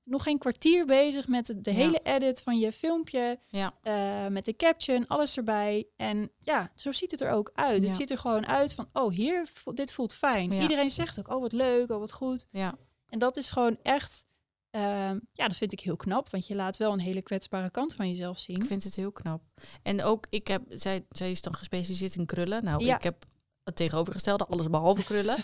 [0.03, 1.77] nog geen kwartier bezig met de, de Ja.
[1.77, 3.39] hele edit van je filmpje.
[3.49, 3.73] Ja.
[3.81, 5.87] eh, met de caption, alles erbij.
[5.97, 7.83] En ja, zo ziet het er ook uit.
[7.83, 10.51] Het ziet er gewoon uit van, oh, hier, dit voelt fijn.
[10.51, 12.45] Iedereen zegt ook, oh, wat leuk, oh, wat goed.
[12.51, 12.75] Ja.
[13.09, 14.25] En dat is gewoon echt,
[14.75, 16.29] ehm, ja, dat vind ik heel knap.
[16.29, 18.55] Want je laat wel een hele kwetsbare kant van jezelf zien.
[18.61, 19.41] Ik vind het heel knap.
[19.83, 22.63] En ook, ik heb, zij, zij is dan gespecialiseerd in krullen.
[22.63, 22.95] Nou, Ja.
[22.95, 23.25] ik heb
[23.63, 25.37] het tegenovergestelde, alles behalve krullen.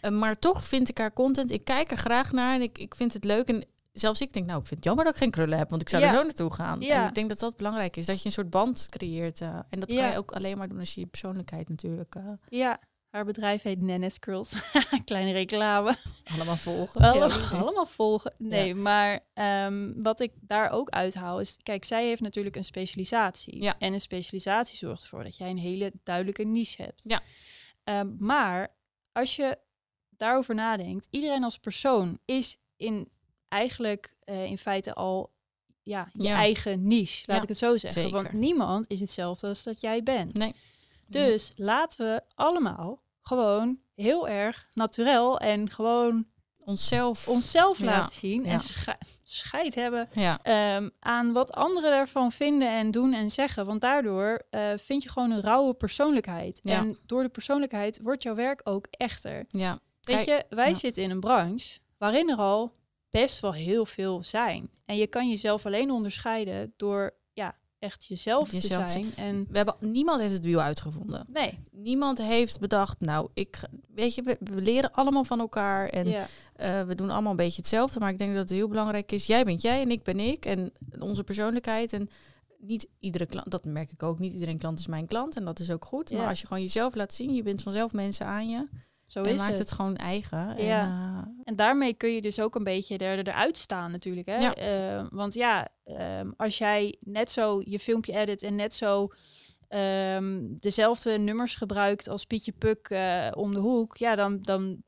[0.00, 2.94] Eh, maar toch vind ik haar content, ik kijk er graag naar en ik, ik
[2.94, 3.48] vind het leuk.
[3.48, 5.82] En zelfs ik denk, nou, ik vind het jammer dat ik geen krullen heb, want
[5.82, 6.08] ik zou Ja.
[6.08, 6.80] er zo naartoe gaan.
[6.80, 7.02] Ja.
[7.02, 9.40] En ik denk dat dat belangrijk is, dat je een soort band creëert.
[9.40, 12.32] eh, en dat kan je ook alleen maar doen als je je persoonlijkheid natuurlijk eh,
[12.48, 12.80] Ja,
[13.12, 14.54] haar bedrijf heet Nennis Curls.
[15.04, 15.96] Kleine reclame.
[16.34, 17.00] allemaal volgen.
[17.60, 18.34] Allemaal, volgen.
[18.38, 21.56] Nee, maar ehm, wat ik daar ook uithaal is...
[21.62, 23.62] Kijk, zij heeft natuurlijk een specialisatie.
[23.62, 23.78] Ja.
[23.78, 27.04] En een specialisatie zorgt ervoor dat jij een hele duidelijke niche hebt.
[27.04, 27.22] Ja.
[27.84, 28.74] Ehm, maar
[29.12, 29.58] als je
[30.08, 31.06] daarover nadenkt...
[31.10, 33.08] Iedereen als persoon is in
[33.48, 35.30] eigenlijk eh, in feite al...
[35.82, 36.36] Ja, je Ja.
[36.36, 38.02] eigen niche, laat ik het zo zeggen.
[38.02, 38.22] zeker.
[38.22, 40.36] Want niemand is hetzelfde als dat jij bent.
[40.36, 40.54] Nee.
[41.12, 46.26] Dus laten we allemaal gewoon heel erg naturel en gewoon
[46.58, 47.28] onszelf.
[47.28, 50.08] onszelf Ja, laten zien en sche- scheid hebben
[50.42, 53.64] ehm, aan wat anderen daarvan vinden en doen en zeggen.
[53.64, 56.60] Want daardoor eh, vind je gewoon een rauwe persoonlijkheid.
[56.78, 59.44] En door de persoonlijkheid wordt jouw werk ook echter.
[59.50, 62.74] ja, Weet je, wij zitten in een branche waarin er al
[63.10, 64.70] best wel heel veel zijn.
[64.84, 67.14] En je kan jezelf alleen onderscheiden door
[67.82, 69.16] echt jezelf, Jezelf te te zijn.
[69.16, 71.26] En we hebben, niemand heeft het wiel uitgevonden.
[71.28, 73.60] nee, Niemand heeft bedacht, nou, ik,
[73.94, 77.36] weet je, we, we leren allemaal van elkaar en ja, eh, we doen allemaal een
[77.36, 78.00] beetje hetzelfde.
[78.00, 80.44] Maar ik denk dat het heel belangrijk is, jij bent jij en ik ben ik
[80.44, 82.08] en onze persoonlijkheid en
[82.58, 85.58] niet iedere klant, dat merk ik ook, niet iedereen klant is mijn klant en dat
[85.58, 86.10] is ook goed.
[86.10, 86.16] Ja.
[86.16, 88.66] Maar als je gewoon jezelf laat zien, je bent vanzelf mensen aan je
[89.12, 89.58] zo en is maakt het.
[89.58, 89.70] het.
[89.70, 90.56] gewoon eigen.
[90.56, 90.82] En, Ja.
[91.26, 94.26] eh, En daarmee kun je dus ook een beetje er, eruit staan natuurlijk.
[94.26, 94.36] Hè?
[94.36, 94.54] Ja.
[94.54, 99.08] Eh, want ja, ehm, als jij net zo je filmpje edit en net zo
[99.68, 104.82] ehm, dezelfde nummers gebruikt als Pietje Puk eh, om de hoek, ja, dan, dan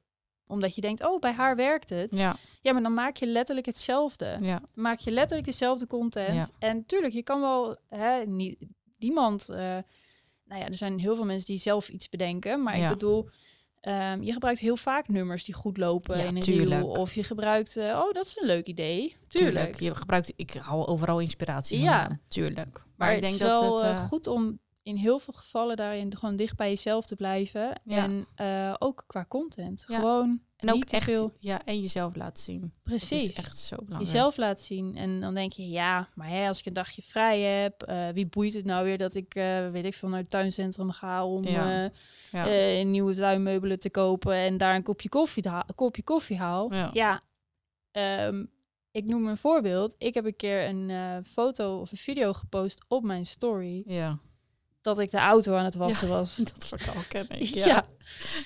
[0.47, 2.11] omdat je denkt, oh, bij haar werkt het.
[2.17, 4.37] Ja, ja, maar dan maak je letterlijk hetzelfde.
[4.41, 6.35] ja, maak je letterlijk dezelfde content.
[6.35, 6.69] Ja.
[6.69, 8.59] En tuurlijk, je kan wel, hè, nie-
[8.99, 9.57] niemand, eh,
[10.45, 13.29] nou ja, er zijn heel veel mensen die zelf iets bedenken, maar ik bedoel,
[13.85, 16.81] ehm, je gebruikt heel vaak nummers die goed lopen Ja, in een tuurlijk.
[16.81, 16.87] reel.
[16.91, 19.17] Of je gebruikt, eh, oh, dat is een leuk idee.
[19.29, 19.55] Tuurlijk.
[19.55, 19.81] tuurlijk.
[19.81, 22.19] Je gebruikt, ik hou overal inspiratie Ja.
[22.29, 22.73] tuurlijk.
[22.73, 23.83] Maar, Maar ik het denk dat het...
[23.83, 27.81] eh, eh, goed om in heel veel gevallen daarin gewoon dicht bij jezelf te blijven.
[27.85, 27.97] Ja.
[28.05, 29.85] En eh, ook qua content.
[29.89, 29.99] Ja.
[29.99, 31.33] Gewoon en ook niet te echt, veel.
[31.39, 32.73] ja, en jezelf laten zien.
[32.83, 33.29] Precies.
[33.29, 34.05] is echt zo belangrijk.
[34.13, 34.97] jezelf laten zien.
[34.97, 38.27] En dan denk je, ja, maar hè, als ik een dagje vrij heb, eh, wie
[38.27, 41.45] boeit het nou weer dat ik, eh, weet ik veel, naar het tuincentrum ga om
[41.45, 41.91] Ja.
[42.83, 46.73] nieuwe tuinmeubelen te kopen en daar een kopje koffie, te ha- een kopje koffie haal.
[46.93, 47.21] Ja.
[47.91, 48.45] ehm,
[48.91, 49.95] ik noem een voorbeeld.
[49.99, 54.19] Ik heb een keer een foto of een video gepost op mijn story ja,
[54.85, 56.37] dat ik de auto aan het wassen was.
[56.59, 57.43] dat verhaal ken ik.
[57.43, 57.65] Ja.
[57.67, 57.85] Ja.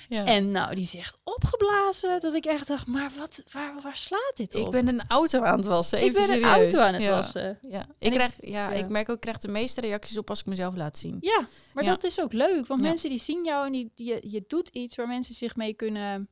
[0.09, 0.25] ja.
[0.25, 2.19] En nou, die zegt opgeblazen.
[2.19, 4.65] Dat ik echt dacht, maar wat, waar, waar slaat dit op?
[4.65, 5.97] ik ben een auto aan het wassen.
[5.99, 7.59] Even ik ben een auto aan het wassen.
[7.69, 8.77] Ja, ik, krijg, ja, ja.
[8.77, 11.17] ik merk ook, ik krijg de meeste reacties op als ik mezelf laat zien.
[11.21, 12.67] Ja, maar dat is ook leuk.
[12.67, 15.73] Want mensen die zien jou en die, die, je, doet iets waar mensen zich mee
[15.73, 16.29] kunnen,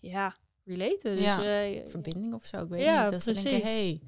[0.00, 1.16] ja, relaten.
[1.16, 1.62] Dus, Ja.
[1.62, 3.12] eh, Verbinding of zo, ik weet Ja, niet.
[3.12, 3.76] Dat ze denken, precies.
[3.76, 4.00] hey,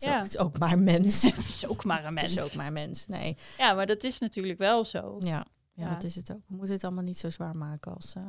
[0.00, 0.16] het, is Ja.
[0.16, 1.22] ook, het is ook maar mens.
[1.36, 2.34] het is ook maar een het mens.
[2.36, 3.06] is ook maar mens.
[3.06, 5.16] Nee, Ja, maar dat is natuurlijk wel zo.
[5.20, 6.40] ja, ja, dat is het ook.
[6.46, 8.22] We moeten het allemaal niet zo zwaar maken als, eh,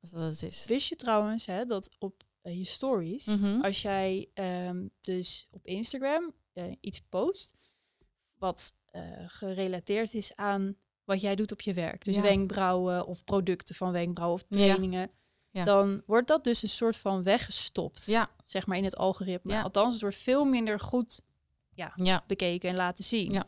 [0.00, 0.64] als dat het is.
[0.66, 3.60] Wist je trouwens hè, dat op eh, je stories, Mhm.
[3.60, 7.54] als jij ehm, dus op Instagram eh, iets post
[8.38, 8.74] wat
[9.26, 12.04] gerelateerd is aan wat jij doet op je werk.
[12.04, 12.22] Dus Ja.
[12.22, 15.00] wenkbrauwen of producten van wenkbrauwen of trainingen.
[15.00, 15.08] Ja.
[15.52, 19.52] Dan wordt dat dus een soort van weggestopt, Ja, zeg maar in het algoritme.
[19.52, 19.62] Ja.
[19.62, 21.20] Althans, het wordt veel minder goed
[21.74, 23.42] ja, bekeken en laten zien.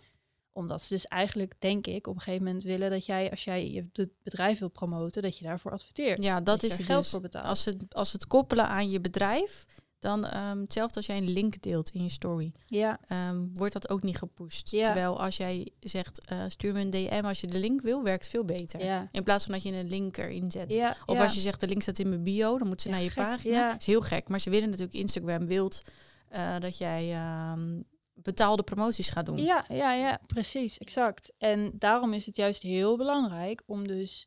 [0.53, 3.71] Omdat ze dus eigenlijk, denk ik, op een gegeven moment willen dat jij, als jij
[3.71, 6.23] je be- bedrijf wilt promoten, dat je daarvoor adverteert.
[6.23, 7.11] ja dat is er het geld dus.
[7.11, 7.45] voor betaalt.
[7.47, 9.65] Als ze, als ze het koppelen aan je bedrijf,
[10.05, 13.89] dan ehm, hetzelfde als jij een link deelt in je story, Ja, ehm, wordt dat
[13.89, 14.71] ook niet gepusht.
[14.71, 14.85] Ja.
[14.85, 18.29] Terwijl als jij zegt, eh, stuur me een DM als je de link wil, werkt
[18.29, 18.85] veel beter.
[18.85, 19.09] ja.
[19.13, 20.73] In plaats van dat je een link erin zet.
[20.73, 23.03] ja Of als je zegt de link staat in mijn bio, dan moet ze naar
[23.03, 23.55] je gek, pagina.
[23.57, 23.71] ja.
[23.71, 25.83] Dat is heel gek, maar ze willen natuurlijk Instagram wilt
[26.29, 27.81] eh, dat jij ehm,
[28.15, 29.39] betaalde promoties gaat doen.
[29.39, 31.33] Ja, ja, ja, precies, exact.
[31.39, 34.27] En daarom is het juist heel belangrijk om dus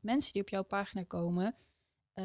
[0.00, 1.54] mensen die op jouw pagina komen,
[2.12, 2.24] eh,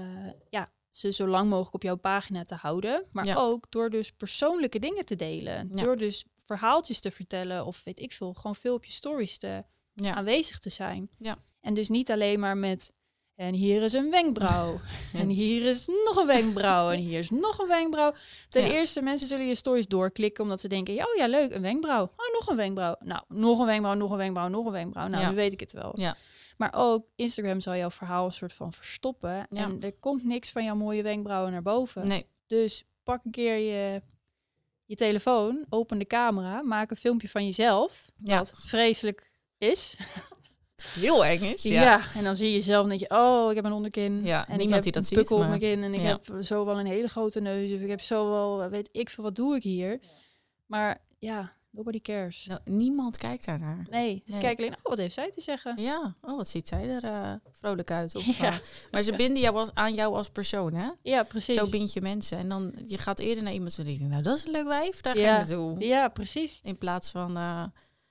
[0.50, 3.06] ja, ze zo lang mogelijk op jouw pagina te houden.
[3.12, 3.36] Maar Ja.
[3.36, 5.70] ook door dus persoonlijke dingen te delen.
[5.74, 5.84] Ja.
[5.84, 9.64] Door dus verhaaltjes te vertellen of weet ik veel, gewoon veel op je stories te,
[9.94, 10.14] Ja.
[10.16, 11.10] aanwezig te zijn.
[11.18, 11.38] Ja.
[11.62, 12.94] En dus niet alleen maar met
[13.36, 14.80] en hier is een wenkbrauw.
[15.14, 16.90] En hier is nog een wenkbrauw.
[16.92, 18.14] En hier is nog een wenkbrauw.
[18.50, 22.04] Ten eerste, mensen zullen je stories doorklikken omdat ze denken, oh ja, leuk, een wenkbrauw.
[22.04, 22.96] Oh, nog een wenkbrauw.
[23.00, 25.08] Nou, nog een wenkbrauw, nog een wenkbrauw, nog een wenkbrauw.
[25.08, 25.92] Nou, nu weet ik het wel.
[25.94, 26.16] Ja.
[26.62, 29.30] Maar ook Instagram zal jouw verhaal een soort van verstoppen.
[29.30, 29.46] Ja.
[29.50, 32.08] En er komt niks van jouw mooie wenkbrauwen naar boven.
[32.08, 34.02] Nee, Dus pak een keer je,
[34.86, 38.12] je telefoon, open de camera, maak een filmpje van jezelf.
[38.24, 38.38] Ja.
[38.38, 39.98] Wat vreselijk is.
[41.00, 41.64] heel eng is.
[41.64, 41.82] Ja.
[41.82, 42.02] Ja.
[42.16, 44.24] en dan zie je en denk je, oh, ik heb een onderkin.
[44.24, 45.94] Ja, en ik niemand heb die dat een ziet, pukkel op maar- mijn kin en
[45.94, 47.74] ik heb zo wel een hele grote neus.
[47.74, 50.00] Of ik heb zo wel, weet ik veel, wat doe ik hier?
[50.66, 52.46] Maar ja, nobody cares.
[52.48, 53.88] Nou, niemand kijkt daarnaar.
[53.90, 54.42] Nee, ze Nee.
[54.42, 55.82] kijken alleen, oh, wat heeft zij te zeggen?
[55.82, 58.16] Ja, oh, wat ziet zij er eh, vrolijk uit.
[58.16, 58.48] Of, Ja.
[58.48, 58.56] eh,
[58.92, 60.90] maar ze binden jou als, aan jou als persoon, hè?
[61.02, 61.56] Ja, precies.
[61.56, 62.38] Zo bind je mensen.
[62.38, 64.68] En dan, je gaat eerder naar iemand en denk je, nou, dat is een leuk
[64.68, 65.32] wijf, daar ga Ja.
[65.32, 65.80] ik naartoe.
[65.86, 66.62] Ja, precies.
[66.64, 67.64] In plaats van eh,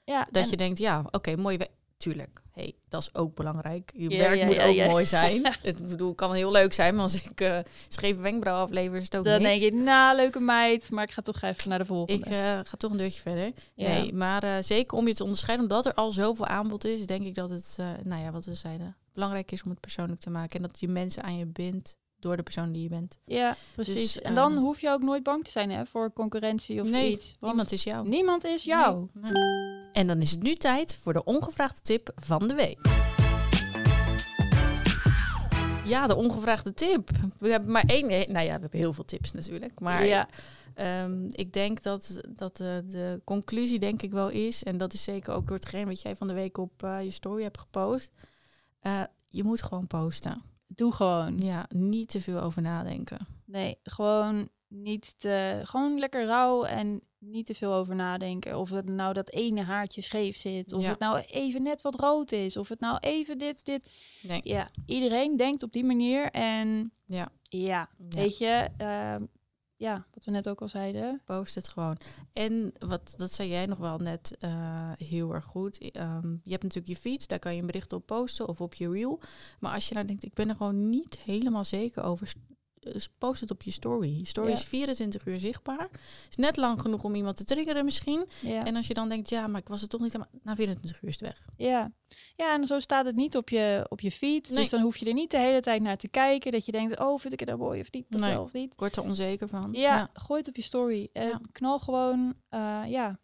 [0.04, 1.70] Ja, dat en- je denkt, ja, oké, mooi wijf.
[2.00, 3.90] Tuurlijk, hey, dat is ook belangrijk.
[3.94, 5.46] Je Ja, werk ja, moet ja, ook mooi zijn.
[5.62, 7.58] Het bedoel, kan heel leuk zijn, maar als ik eh
[7.88, 9.60] scheve wenkbrauw aflever, is het ook dan niks.
[9.60, 12.26] denk je, nou, leuke meid, maar ik ga toch even naar de volgende.
[12.26, 13.52] Ik eh, ga toch een deurtje verder.
[13.74, 17.24] Nee, maar eh, zeker om je te onderscheiden, omdat er al zoveel aanbod is, denk
[17.24, 20.56] ik dat het, nou ja, wat we zeiden, belangrijk is om het persoonlijk te maken.
[20.56, 23.18] En dat je mensen aan je bindt door de persoon die je bent.
[23.24, 23.94] Ja, precies.
[24.12, 26.90] Dus, en dan eh, hoef je ook nooit bang te zijn hè, voor concurrentie of
[26.90, 27.36] nee, iets.
[27.40, 28.08] Want niemand is jou.
[28.08, 29.06] niemand is jou.
[29.12, 29.90] Nee, nee.
[29.92, 32.78] En dan is het nu tijd voor de ongevraagde tip van de week.
[35.84, 37.10] Ja, de ongevraagde tip.
[37.38, 38.08] We hebben maar één.
[38.08, 39.80] eh, Nou ja, we hebben heel veel tips natuurlijk.
[39.80, 40.28] Maar ja.
[40.74, 45.02] Ehm, ik denk dat, dat de, de conclusie denk ik wel is, en dat is
[45.04, 48.10] zeker ook door hetgeen wat jij van de week op eh, je story hebt gepost.
[48.80, 50.42] eh, je moet gewoon posten.
[50.74, 51.36] Doe gewoon.
[51.38, 53.26] Ja, niet te veel over nadenken.
[53.44, 58.58] Nee, gewoon niet te, gewoon lekker rauw en niet te veel over nadenken.
[58.58, 60.88] Of het nou dat ene haartje scheef zit, of Ja.
[60.88, 63.90] het nou even net wat rood is, of het nou even dit, dit.
[64.22, 64.40] Nee.
[64.44, 67.88] Ja, iedereen denkt op die manier en Ja, ja, Ja.
[68.08, 69.24] weet je, ehm,
[69.80, 71.20] ja, wat we net ook al zeiden.
[71.24, 71.98] post het gewoon.
[72.32, 75.78] En wat, dat zei jij nog wel net eh, heel erg goed.
[75.78, 78.74] Ehm, je hebt natuurlijk je feed, daar kan je een bericht op posten of op
[78.74, 79.20] je reel.
[79.58, 82.32] Maar als je nou denkt, ik ben er gewoon niet helemaal zeker over,
[83.18, 84.18] post het op je story.
[84.18, 84.52] Je story Ja.
[84.52, 85.88] is 24 uur zichtbaar.
[86.30, 88.26] Is net lang genoeg om iemand te triggeren misschien.
[88.40, 88.64] Ja.
[88.64, 90.32] En als je dan denkt, ja, maar ik was het toch niet helemaal...
[90.42, 91.48] Na 24 uur is het weg.
[91.56, 91.92] Ja.
[92.36, 94.50] ja, en zo staat het niet op je, op je feed.
[94.50, 94.58] Nee.
[94.60, 96.52] Dus dan hoef je er niet de hele tijd naar te kijken.
[96.52, 98.32] Dat je denkt, oh, vind ik het nou mooi of niet, of Nee.
[98.32, 98.72] wel of niet.
[98.72, 99.68] Ik word er onzeker van.
[99.72, 101.08] Ja, gooi het op je story.
[101.12, 101.34] Eh.
[101.52, 103.18] Knal gewoon, eh, ja.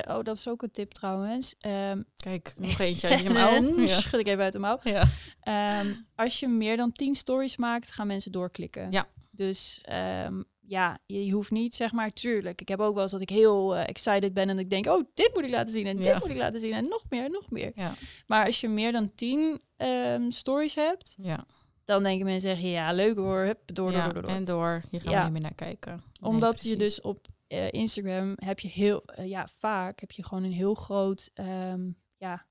[0.00, 1.54] Eh, oh, dat is ook een tip trouwens.
[1.60, 3.76] Ehm Kijk, nog eentje uit je mouw.
[3.80, 3.86] Ja.
[3.86, 4.78] schud ik even uit de mouw.
[4.82, 5.04] Ja.
[5.40, 8.90] Ehm, als je meer dan 10 stories maakt, gaan mensen doorklikken.
[8.92, 9.08] Ja.
[9.30, 12.60] Dus ehm, ja, je, je hoeft niet, zeg maar, tuurlijk.
[12.60, 15.04] Ik heb ook wel eens dat ik heel eh, excited ben en ik denk, oh,
[15.14, 16.02] dit moet ik laten zien en Ja.
[16.02, 17.72] dit moet ik laten zien en nog meer, nog meer.
[17.74, 17.92] Ja.
[18.26, 21.44] Maar als je meer dan 10 ehm, stories hebt, ja.
[21.84, 24.22] dan denken mensen zeggen, ja, leuk hoor, hup, door, door, Ja, door, door.
[24.22, 24.30] door.
[24.30, 24.82] En door.
[24.90, 25.18] Je gaat Ja.
[25.18, 25.92] er niet meer naar kijken.
[25.92, 30.24] Nee, Omdat je dus op eh, Instagram heb je heel, eh, ja, vaak heb je
[30.24, 31.80] gewoon een heel groot, ehm,
[32.18, 32.46] ja,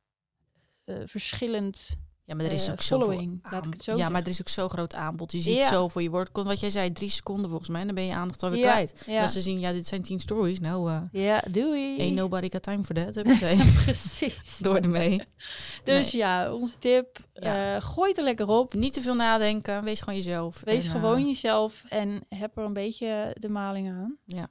[0.84, 4.14] eh, verschillend Ja, maar er is ook following, laat ik het zo Ja, zeggen.
[4.14, 5.32] maar er is ook zo groot aanbod.
[5.32, 5.68] Je ziet Ja.
[5.68, 6.02] zoveel.
[6.02, 7.80] Je wordt, wat jij zei, drie seconden volgens mij.
[7.82, 8.96] En dan ben je aandacht alweer Ja, kwijt.
[9.06, 10.60] Ja, Als ze zien, ja, dit zijn tien stories.
[10.60, 12.00] Nou, ja doei.
[12.00, 13.16] ain't nobody got time for that.
[13.16, 13.56] Huppatee.
[13.84, 14.58] Precies.
[14.58, 15.22] Door ermee.
[15.84, 17.80] Dus ja, onze tip, Ja.
[17.80, 18.74] gooi het er lekker op.
[18.74, 19.84] Niet te veel nadenken.
[19.84, 20.62] Wees gewoon jezelf.
[20.64, 24.18] Wees En, gewoon jezelf en heb er een beetje de maling aan.
[24.26, 24.50] Ja.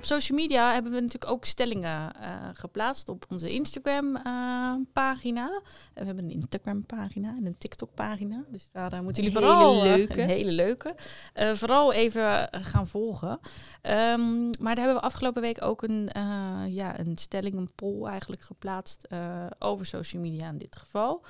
[0.00, 5.62] Op social media hebben we natuurlijk ook stellingen uh, geplaatst op onze Instagram-pagina.
[5.94, 8.44] we hebben een Instagram-pagina en een TikTok-pagina.
[8.48, 10.22] Dus daar moeten jullie vooral leuke.
[10.22, 10.94] een hele leuke.
[11.34, 13.30] vooral even gaan volgen.
[13.30, 13.40] Um,
[14.60, 16.10] maar daar hebben we afgelopen week ook een,
[16.66, 19.08] ja, een stelling, een poll eigenlijk geplaatst
[19.58, 21.24] over social media in dit geval.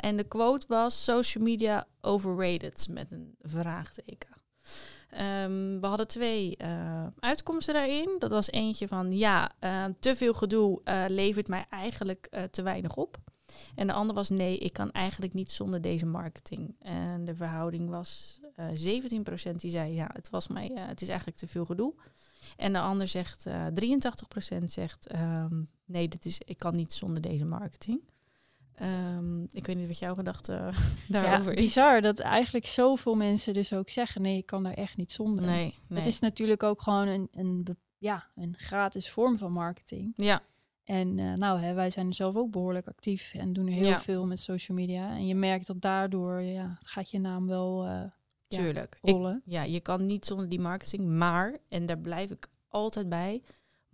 [0.00, 4.43] en de quote was: Social media overrated met een vraagteken.
[5.20, 8.16] Um, we hadden twee uh, uitkomsten daarin.
[8.18, 12.96] Dat was eentje van ja, uh, te veel gedoe uh, levert mij eigenlijk te weinig
[12.96, 13.16] op.
[13.74, 16.76] En de andere was nee, ik kan eigenlijk niet zonder deze marketing.
[16.80, 21.48] En de verhouding was 17% die zei ja, het was mij, het is eigenlijk te
[21.48, 21.94] veel gedoe.
[22.56, 27.44] En de ander zegt 83% zegt um, nee, dit is, ik kan niet zonder deze
[27.44, 28.00] marketing.
[28.82, 30.70] Um, ik weet niet wat jouw gedachte
[31.08, 34.22] daarover ja, bizar dat eigenlijk zoveel mensen dus ook zeggen...
[34.22, 35.44] nee, ik kan daar echt niet zonder.
[35.44, 37.66] Nee, Het is natuurlijk ook gewoon een, een,
[37.98, 40.12] ja, een gratis vorm van marketing.
[40.16, 40.42] Ja.
[40.84, 44.40] En uh, nou, hè, wij zijn zelf ook behoorlijk actief en doen heel veel met
[44.40, 45.10] social media.
[45.10, 48.02] En je merkt dat daardoor ja, gaat je naam wel uh,
[48.46, 48.98] Tuurlijk.
[49.00, 49.42] rollen.
[49.44, 53.42] ja, je kan niet zonder die marketing, maar, en daar blijf ik altijd bij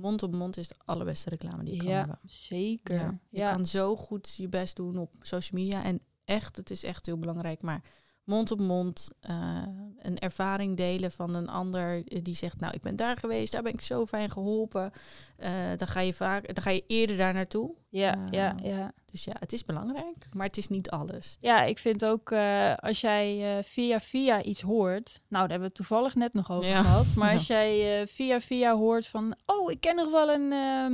[0.01, 2.19] mond op mond is de allerbeste reclame die je kan hebben.
[2.25, 2.97] Zeker.
[2.97, 5.85] Ja, je kan zo goed je best doen op social media.
[5.85, 7.63] En echt, het is echt heel belangrijk.
[7.63, 7.83] Maar
[8.25, 9.63] mond op mond, uh,
[9.99, 13.73] een ervaring delen van een ander die zegt, nou, ik ben daar geweest, daar ben
[13.73, 14.93] ik zo fijn geholpen.
[15.39, 17.75] Uh, dan ga je vaak, dan ga je eerder daar naartoe.
[17.91, 18.93] Ja, uh, ja, ja.
[19.05, 21.37] Dus ja, het is belangrijk, maar het is niet alles.
[21.41, 25.65] Ja, ik vind ook uh, als jij via via iets hoort, nou, daar hebben we
[25.65, 26.83] het toevallig net nog over ja.
[26.83, 30.49] gehad, maar als jij via via hoort van, oh, ik ken nog wel een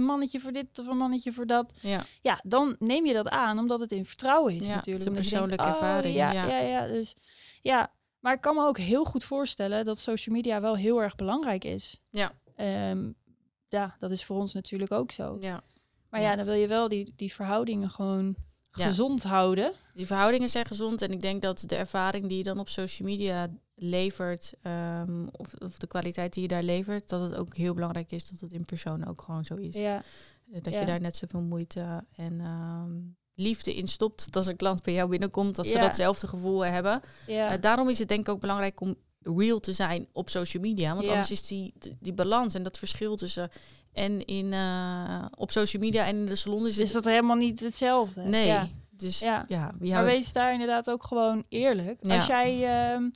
[0.05, 2.05] mannetje voor dit of een mannetje voor dat, ja.
[2.21, 5.05] ja, dan neem je dat aan, omdat het in vertrouwen is ja, natuurlijk.
[5.05, 6.15] Het is een persoonlijke denkt, oh, ervaring.
[6.15, 7.17] Ja, ja, ja, ja, dus
[7.63, 11.15] ja, maar ik kan me ook heel goed voorstellen dat social media wel heel erg
[11.15, 12.01] belangrijk is.
[12.11, 12.33] Ja.
[12.91, 13.15] Um,
[13.69, 15.37] ja, dat is voor ons natuurlijk ook zo.
[15.41, 15.63] Ja.
[16.17, 18.37] Maar ja, dan wil je wel die, die verhoudingen gewoon
[18.71, 19.73] gezond houden.
[19.95, 23.09] Die verhoudingen zijn gezond en ik denk dat de ervaring die je dan op social
[23.09, 27.75] media levert, um, of, of, de kwaliteit die je daar levert, dat het ook heel
[27.75, 29.75] belangrijk is dat het in persoon ook gewoon zo is.
[29.75, 30.03] Ja.
[30.47, 34.25] Dat je daar net zoveel moeite en um, liefde in stopt.
[34.25, 37.01] Dat als een klant bij jou binnenkomt, dat ze datzelfde gevoel hebben.
[37.27, 37.55] Ja.
[37.55, 40.95] Uh, daarom is het denk ik ook belangrijk om real te zijn op social media.
[40.95, 43.51] Want anders is die, die balans en dat verschil tussen
[43.97, 47.61] en in uh, op social media en in de salon is, is dat helemaal niet
[47.61, 48.23] hetzelfde.
[48.23, 48.47] Nee.
[48.47, 48.69] Ja.
[48.91, 52.03] Dus ja, ja wie maar wees daar inderdaad ook gewoon eerlijk.
[52.03, 52.59] Als jij
[52.99, 53.09] uh,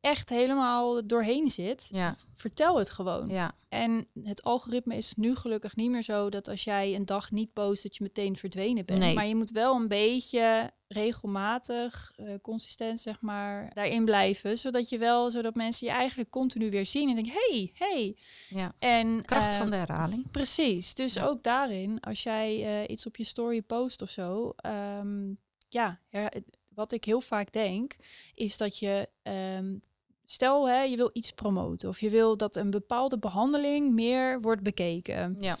[0.00, 2.16] echt helemaal doorheen zit, ja.
[2.34, 3.28] vertel het gewoon.
[3.28, 3.52] Ja.
[3.68, 7.52] En het algoritme is nu gelukkig niet meer zo dat als jij een dag niet
[7.52, 8.98] post, dat je meteen verdwenen bent.
[8.98, 9.14] Nee.
[9.14, 14.58] Maar je moet wel een beetje regelmatig, uh, consistent zeg maar, daarin blijven.
[14.58, 18.16] Zodat je wel, zodat mensen je eigenlijk continu weer zien en denken, hey, hey.
[18.48, 18.74] Ja.
[18.78, 20.30] En, Kracht uh, van de herhaling.
[20.30, 20.94] Precies.
[20.94, 21.24] Dus Ja.
[21.26, 24.52] ook daarin, als jij uh, iets op je story post of zo,
[25.00, 26.42] um, ja, her-
[26.74, 27.96] wat ik heel vaak denk,
[28.34, 29.08] is dat je
[29.58, 29.80] um,
[30.24, 34.62] stel hè, je wil iets promoten of je wil dat een bepaalde behandeling meer wordt
[34.62, 35.36] bekeken.
[35.40, 35.56] Ja.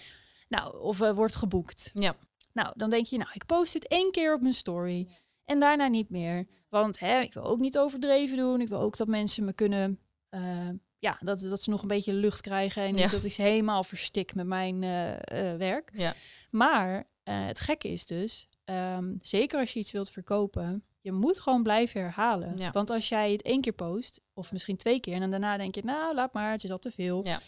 [0.48, 1.90] Nou, of uh, wordt geboekt.
[1.94, 2.16] Ja.
[2.52, 5.08] Nou, dan denk je, nou, ik post het één keer op mijn story
[5.44, 6.46] en daarna niet meer.
[6.68, 8.60] Want hè, ik wil ook niet overdreven doen.
[8.60, 9.98] Ik wil ook dat mensen me kunnen,
[10.30, 13.42] uh, ja, dat, dat ze nog een beetje lucht krijgen en niet dat ik ze
[13.42, 15.16] helemaal verstik met mijn uh, uh,
[15.56, 15.90] werk.
[15.92, 16.14] Ja.
[16.50, 21.62] Maar het gekke is dus, um, zeker als je iets wilt verkopen, je moet gewoon
[21.62, 22.56] blijven herhalen.
[22.56, 22.70] Ja.
[22.70, 25.74] Want als jij het één keer post, of misschien twee keer, en dan daarna denk
[25.74, 27.26] je, nou, laat maar, het is al te veel.
[27.26, 27.40] Ja.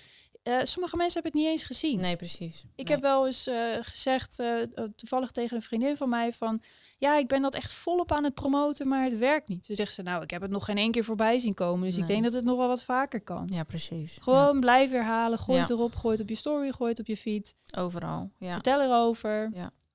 [0.45, 1.99] Uh, sommige mensen hebben het niet eens gezien.
[1.99, 2.59] Nee, precies.
[2.75, 2.95] Ik Nee.
[2.97, 4.63] heb wel eens uh, gezegd, uh,
[4.97, 6.61] toevallig tegen een vriendin van mij, van
[6.99, 9.67] ja, ik ben dat echt volop aan het promoten, maar het werkt niet.
[9.67, 11.97] Ze zegt ze, nou, ik heb het nog geen één keer voorbij zien komen, dus
[11.99, 13.49] ik denk dat het nog wel wat vaker kan.
[13.53, 14.17] Ja, precies.
[14.21, 15.63] Gewoon blijf herhalen, gooi Ja.
[15.65, 18.31] het erop, gooi het op je story, gooi het op je feed, Ja, overal.
[18.39, 18.53] Ja.
[18.53, 19.51] vertel erover.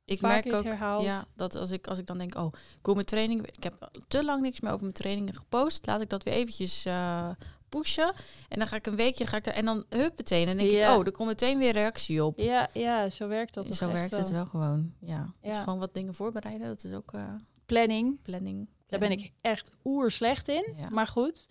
[0.06, 2.94] Ik Vaak merk ook ja, dat als ik, als ik dan denk, oh, ik wil
[2.94, 6.24] mijn training, ik heb te lang niks meer over mijn trainingen gepost, laat ik dat
[6.24, 7.30] weer eventjes uh,
[7.70, 8.14] pushen.
[8.50, 10.48] En dan ga ik een weekje, ga ik er, en dan hup meteen.
[10.48, 10.92] En denk Ja.
[10.94, 12.38] ik, oh, er komt meteen weer reactie op.
[12.40, 14.94] Ja, ja, zo werkt dat Zo werkt het wel gewoon.
[15.00, 15.34] Ja.
[15.42, 15.64] Dus Ja.
[15.64, 17.24] gewoon wat dingen voorbereiden, dat is ook uh,
[17.66, 18.70] Planning, planning.
[18.88, 20.74] daar ben ik echt oer slecht in.
[20.78, 20.90] Ja.
[20.90, 21.50] Maar goed,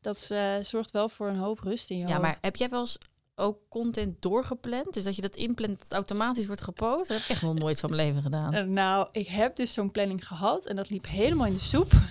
[0.00, 2.22] dat uh, zorgt wel voor een hoop rust in je Ja, hoofd.
[2.22, 2.98] maar heb jij wel eens
[3.34, 4.94] ook content doorgepland?
[4.94, 7.08] Dus dat je dat inplant, dat automatisch wordt gepost?
[7.08, 8.54] Dat heb ik echt nog nooit van mijn leven gedaan.
[8.54, 11.92] Uh, nou, ik heb dus zo'n planning gehad en dat liep helemaal in de soep.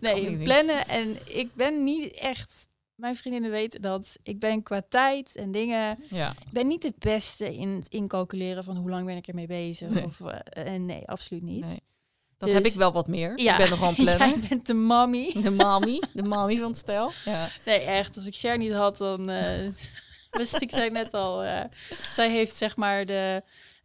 [0.00, 2.68] nee, plannen en ik ben niet echt...
[2.94, 4.18] Mijn vriendinnen weten dat.
[4.22, 5.98] Ik ben qua tijd en dingen...
[6.10, 6.30] Ja.
[6.30, 9.90] Ik ben niet de beste in het incalculeren van hoe lang ben ik ermee bezig.
[9.90, 10.04] Nee.
[10.04, 10.34] Of, uh,
[10.66, 11.64] en nee, absoluut niet.
[11.64, 11.80] Nee.
[12.38, 13.38] Dat Dus- heb ik wel wat meer.
[13.38, 14.28] Ja, Ik ben nogal een planner.
[14.28, 15.32] jij bent de mommy.
[15.42, 17.10] De mommy, de mommy van het stel.
[17.24, 17.50] Ja.
[17.64, 18.16] Nee, echt.
[18.16, 19.30] Als ik Cher niet had, dan...
[19.30, 19.70] Uh,
[20.30, 21.64] Dus ik zei net al, eh,
[22.10, 23.42] zij heeft zeg maar de,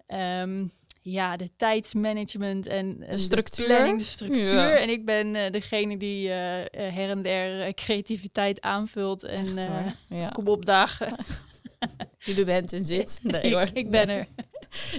[0.08, 0.68] ehm,
[1.08, 3.66] ja, de tijdsmanagement en, en structuur.
[3.66, 4.54] planning, de structuur.
[4.54, 4.70] Ja.
[4.78, 9.96] En ik ben eh, degene die eh, eh, her en der creativiteit aanvult en Echt,
[10.10, 10.30] ja.
[10.30, 11.16] kom opdagen.
[12.26, 13.20] Die er bent en zit.
[13.24, 13.68] Nee hoor.
[13.74, 14.28] ik, ben er.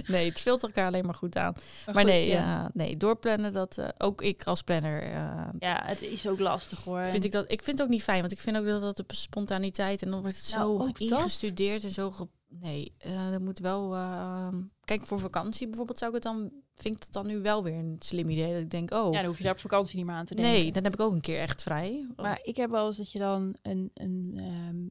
[0.07, 1.53] Nee, het vult elkaar alleen maar goed aan.
[1.85, 2.69] Maar, goed, nee, ja.
[2.73, 5.03] nee, doorplannen, dat ook ik als planner
[5.59, 7.05] Ja, het is ook lastig hoor.
[7.05, 7.51] vind ik dat.
[7.51, 10.09] Ik vind het ook niet fijn, want ik vind ook dat dat de spontaniteit en
[10.11, 11.19] dan wordt het Nou, zo ook dat.
[11.19, 12.11] ingestudeerd en zo.
[12.11, 12.93] ge- nee,
[13.31, 13.95] dat moet wel.
[14.87, 16.51] Kijk, voor vakantie bijvoorbeeld zou ik het dan.
[16.75, 19.17] Vind ik het dan nu wel weer een slim idee dat ik denk, oh, Ja,
[19.19, 20.53] dan hoef je daar op vakantie niet meer aan te denken.
[20.53, 22.07] nee, dan heb ik ook een keer echt vrij.
[22.15, 24.87] Maar ik heb wel eens dat je dan een, een, ehm,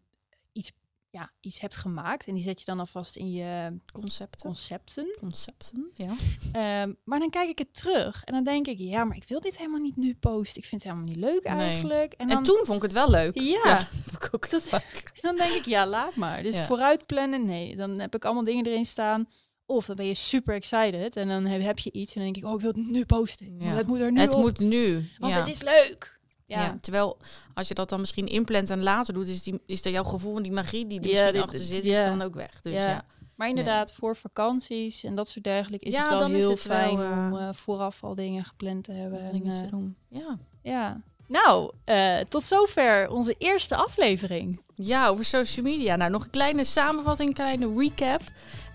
[0.53, 0.73] iets,
[1.11, 5.07] ja, iets hebt gemaakt en die zet je dan alvast in je concepten, concepten.
[5.19, 6.15] concepten, ja.
[6.53, 9.41] Ehm, maar dan kijk ik het terug en dan denk ik, ja, maar ik wil
[9.41, 10.63] dit helemaal niet nu posten.
[10.63, 12.13] Ik vind het helemaal niet leuk eigenlijk.
[12.13, 13.41] En, En, dan, toen vond ik het wel leuk.
[13.41, 15.03] Ja, dat heb ik ook dat is- vaak.
[15.15, 16.43] en dan denk ik, ja, laat maar.
[16.43, 16.65] Dus Ja.
[16.65, 17.77] vooruit plannen, nee.
[17.77, 19.29] Dan heb ik allemaal dingen erin staan.
[19.67, 22.51] Of dan ben je super excited en dan heb, je iets en dan denk ik,
[22.51, 23.57] oh, ik wil het nu posten.
[23.59, 23.67] Ja.
[23.67, 25.09] Het moet er nu Het op, moet nu.
[25.19, 25.41] want ja.
[25.41, 26.19] het is leuk.
[26.45, 26.61] Ja.
[26.63, 27.17] Ja, terwijl
[27.55, 30.37] als je dat dan misschien inplant en later doet, is, die, is er jouw gevoel
[30.37, 31.99] en die magie die er misschien dit- achter zit, ja.
[32.01, 32.61] is dan ook weg.
[32.61, 33.05] Dus ja.
[33.35, 36.77] Maar inderdaad, voor vakanties en dat soort dergelijke is Ja, het wel heel het wel,
[36.77, 39.21] fijn eh, om eh, vooraf al dingen gepland te hebben.
[39.21, 39.97] En, dingen eh, te doen.
[40.09, 40.39] Ja.
[40.63, 41.01] ja.
[41.29, 44.61] Nou, eh, tot zover onze eerste aflevering.
[44.75, 45.97] ja, over social media.
[45.97, 48.21] Nou, nog een kleine samenvatting, een kleine recap.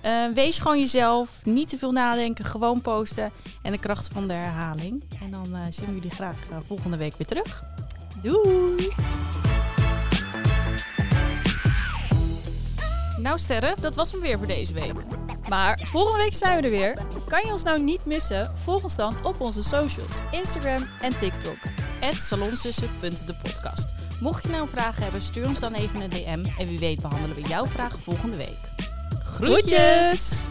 [0.01, 3.31] Eh, wees gewoon jezelf, niet te veel nadenken, gewoon posten
[3.61, 5.03] en de kracht van de herhaling.
[5.21, 7.63] En dan eh, zien we jullie graag eh, volgende week weer terug.
[8.21, 8.93] Doei!
[13.17, 14.93] Nou Sterren, dat was hem weer voor deze week.
[15.49, 16.97] Maar volgende week zijn we er weer.
[17.27, 18.51] Kan je ons nou niet missen?
[18.63, 21.57] Volg ons dan op onze socials, Instagram en TikTok.
[22.15, 23.93] salonsussen.depodcast.
[24.19, 26.45] Mocht je nou vragen hebben, stuur ons dan even een DM.
[26.57, 28.70] En wie weet behandelen we jouw vraag volgende week.
[29.41, 30.43] Groetjes!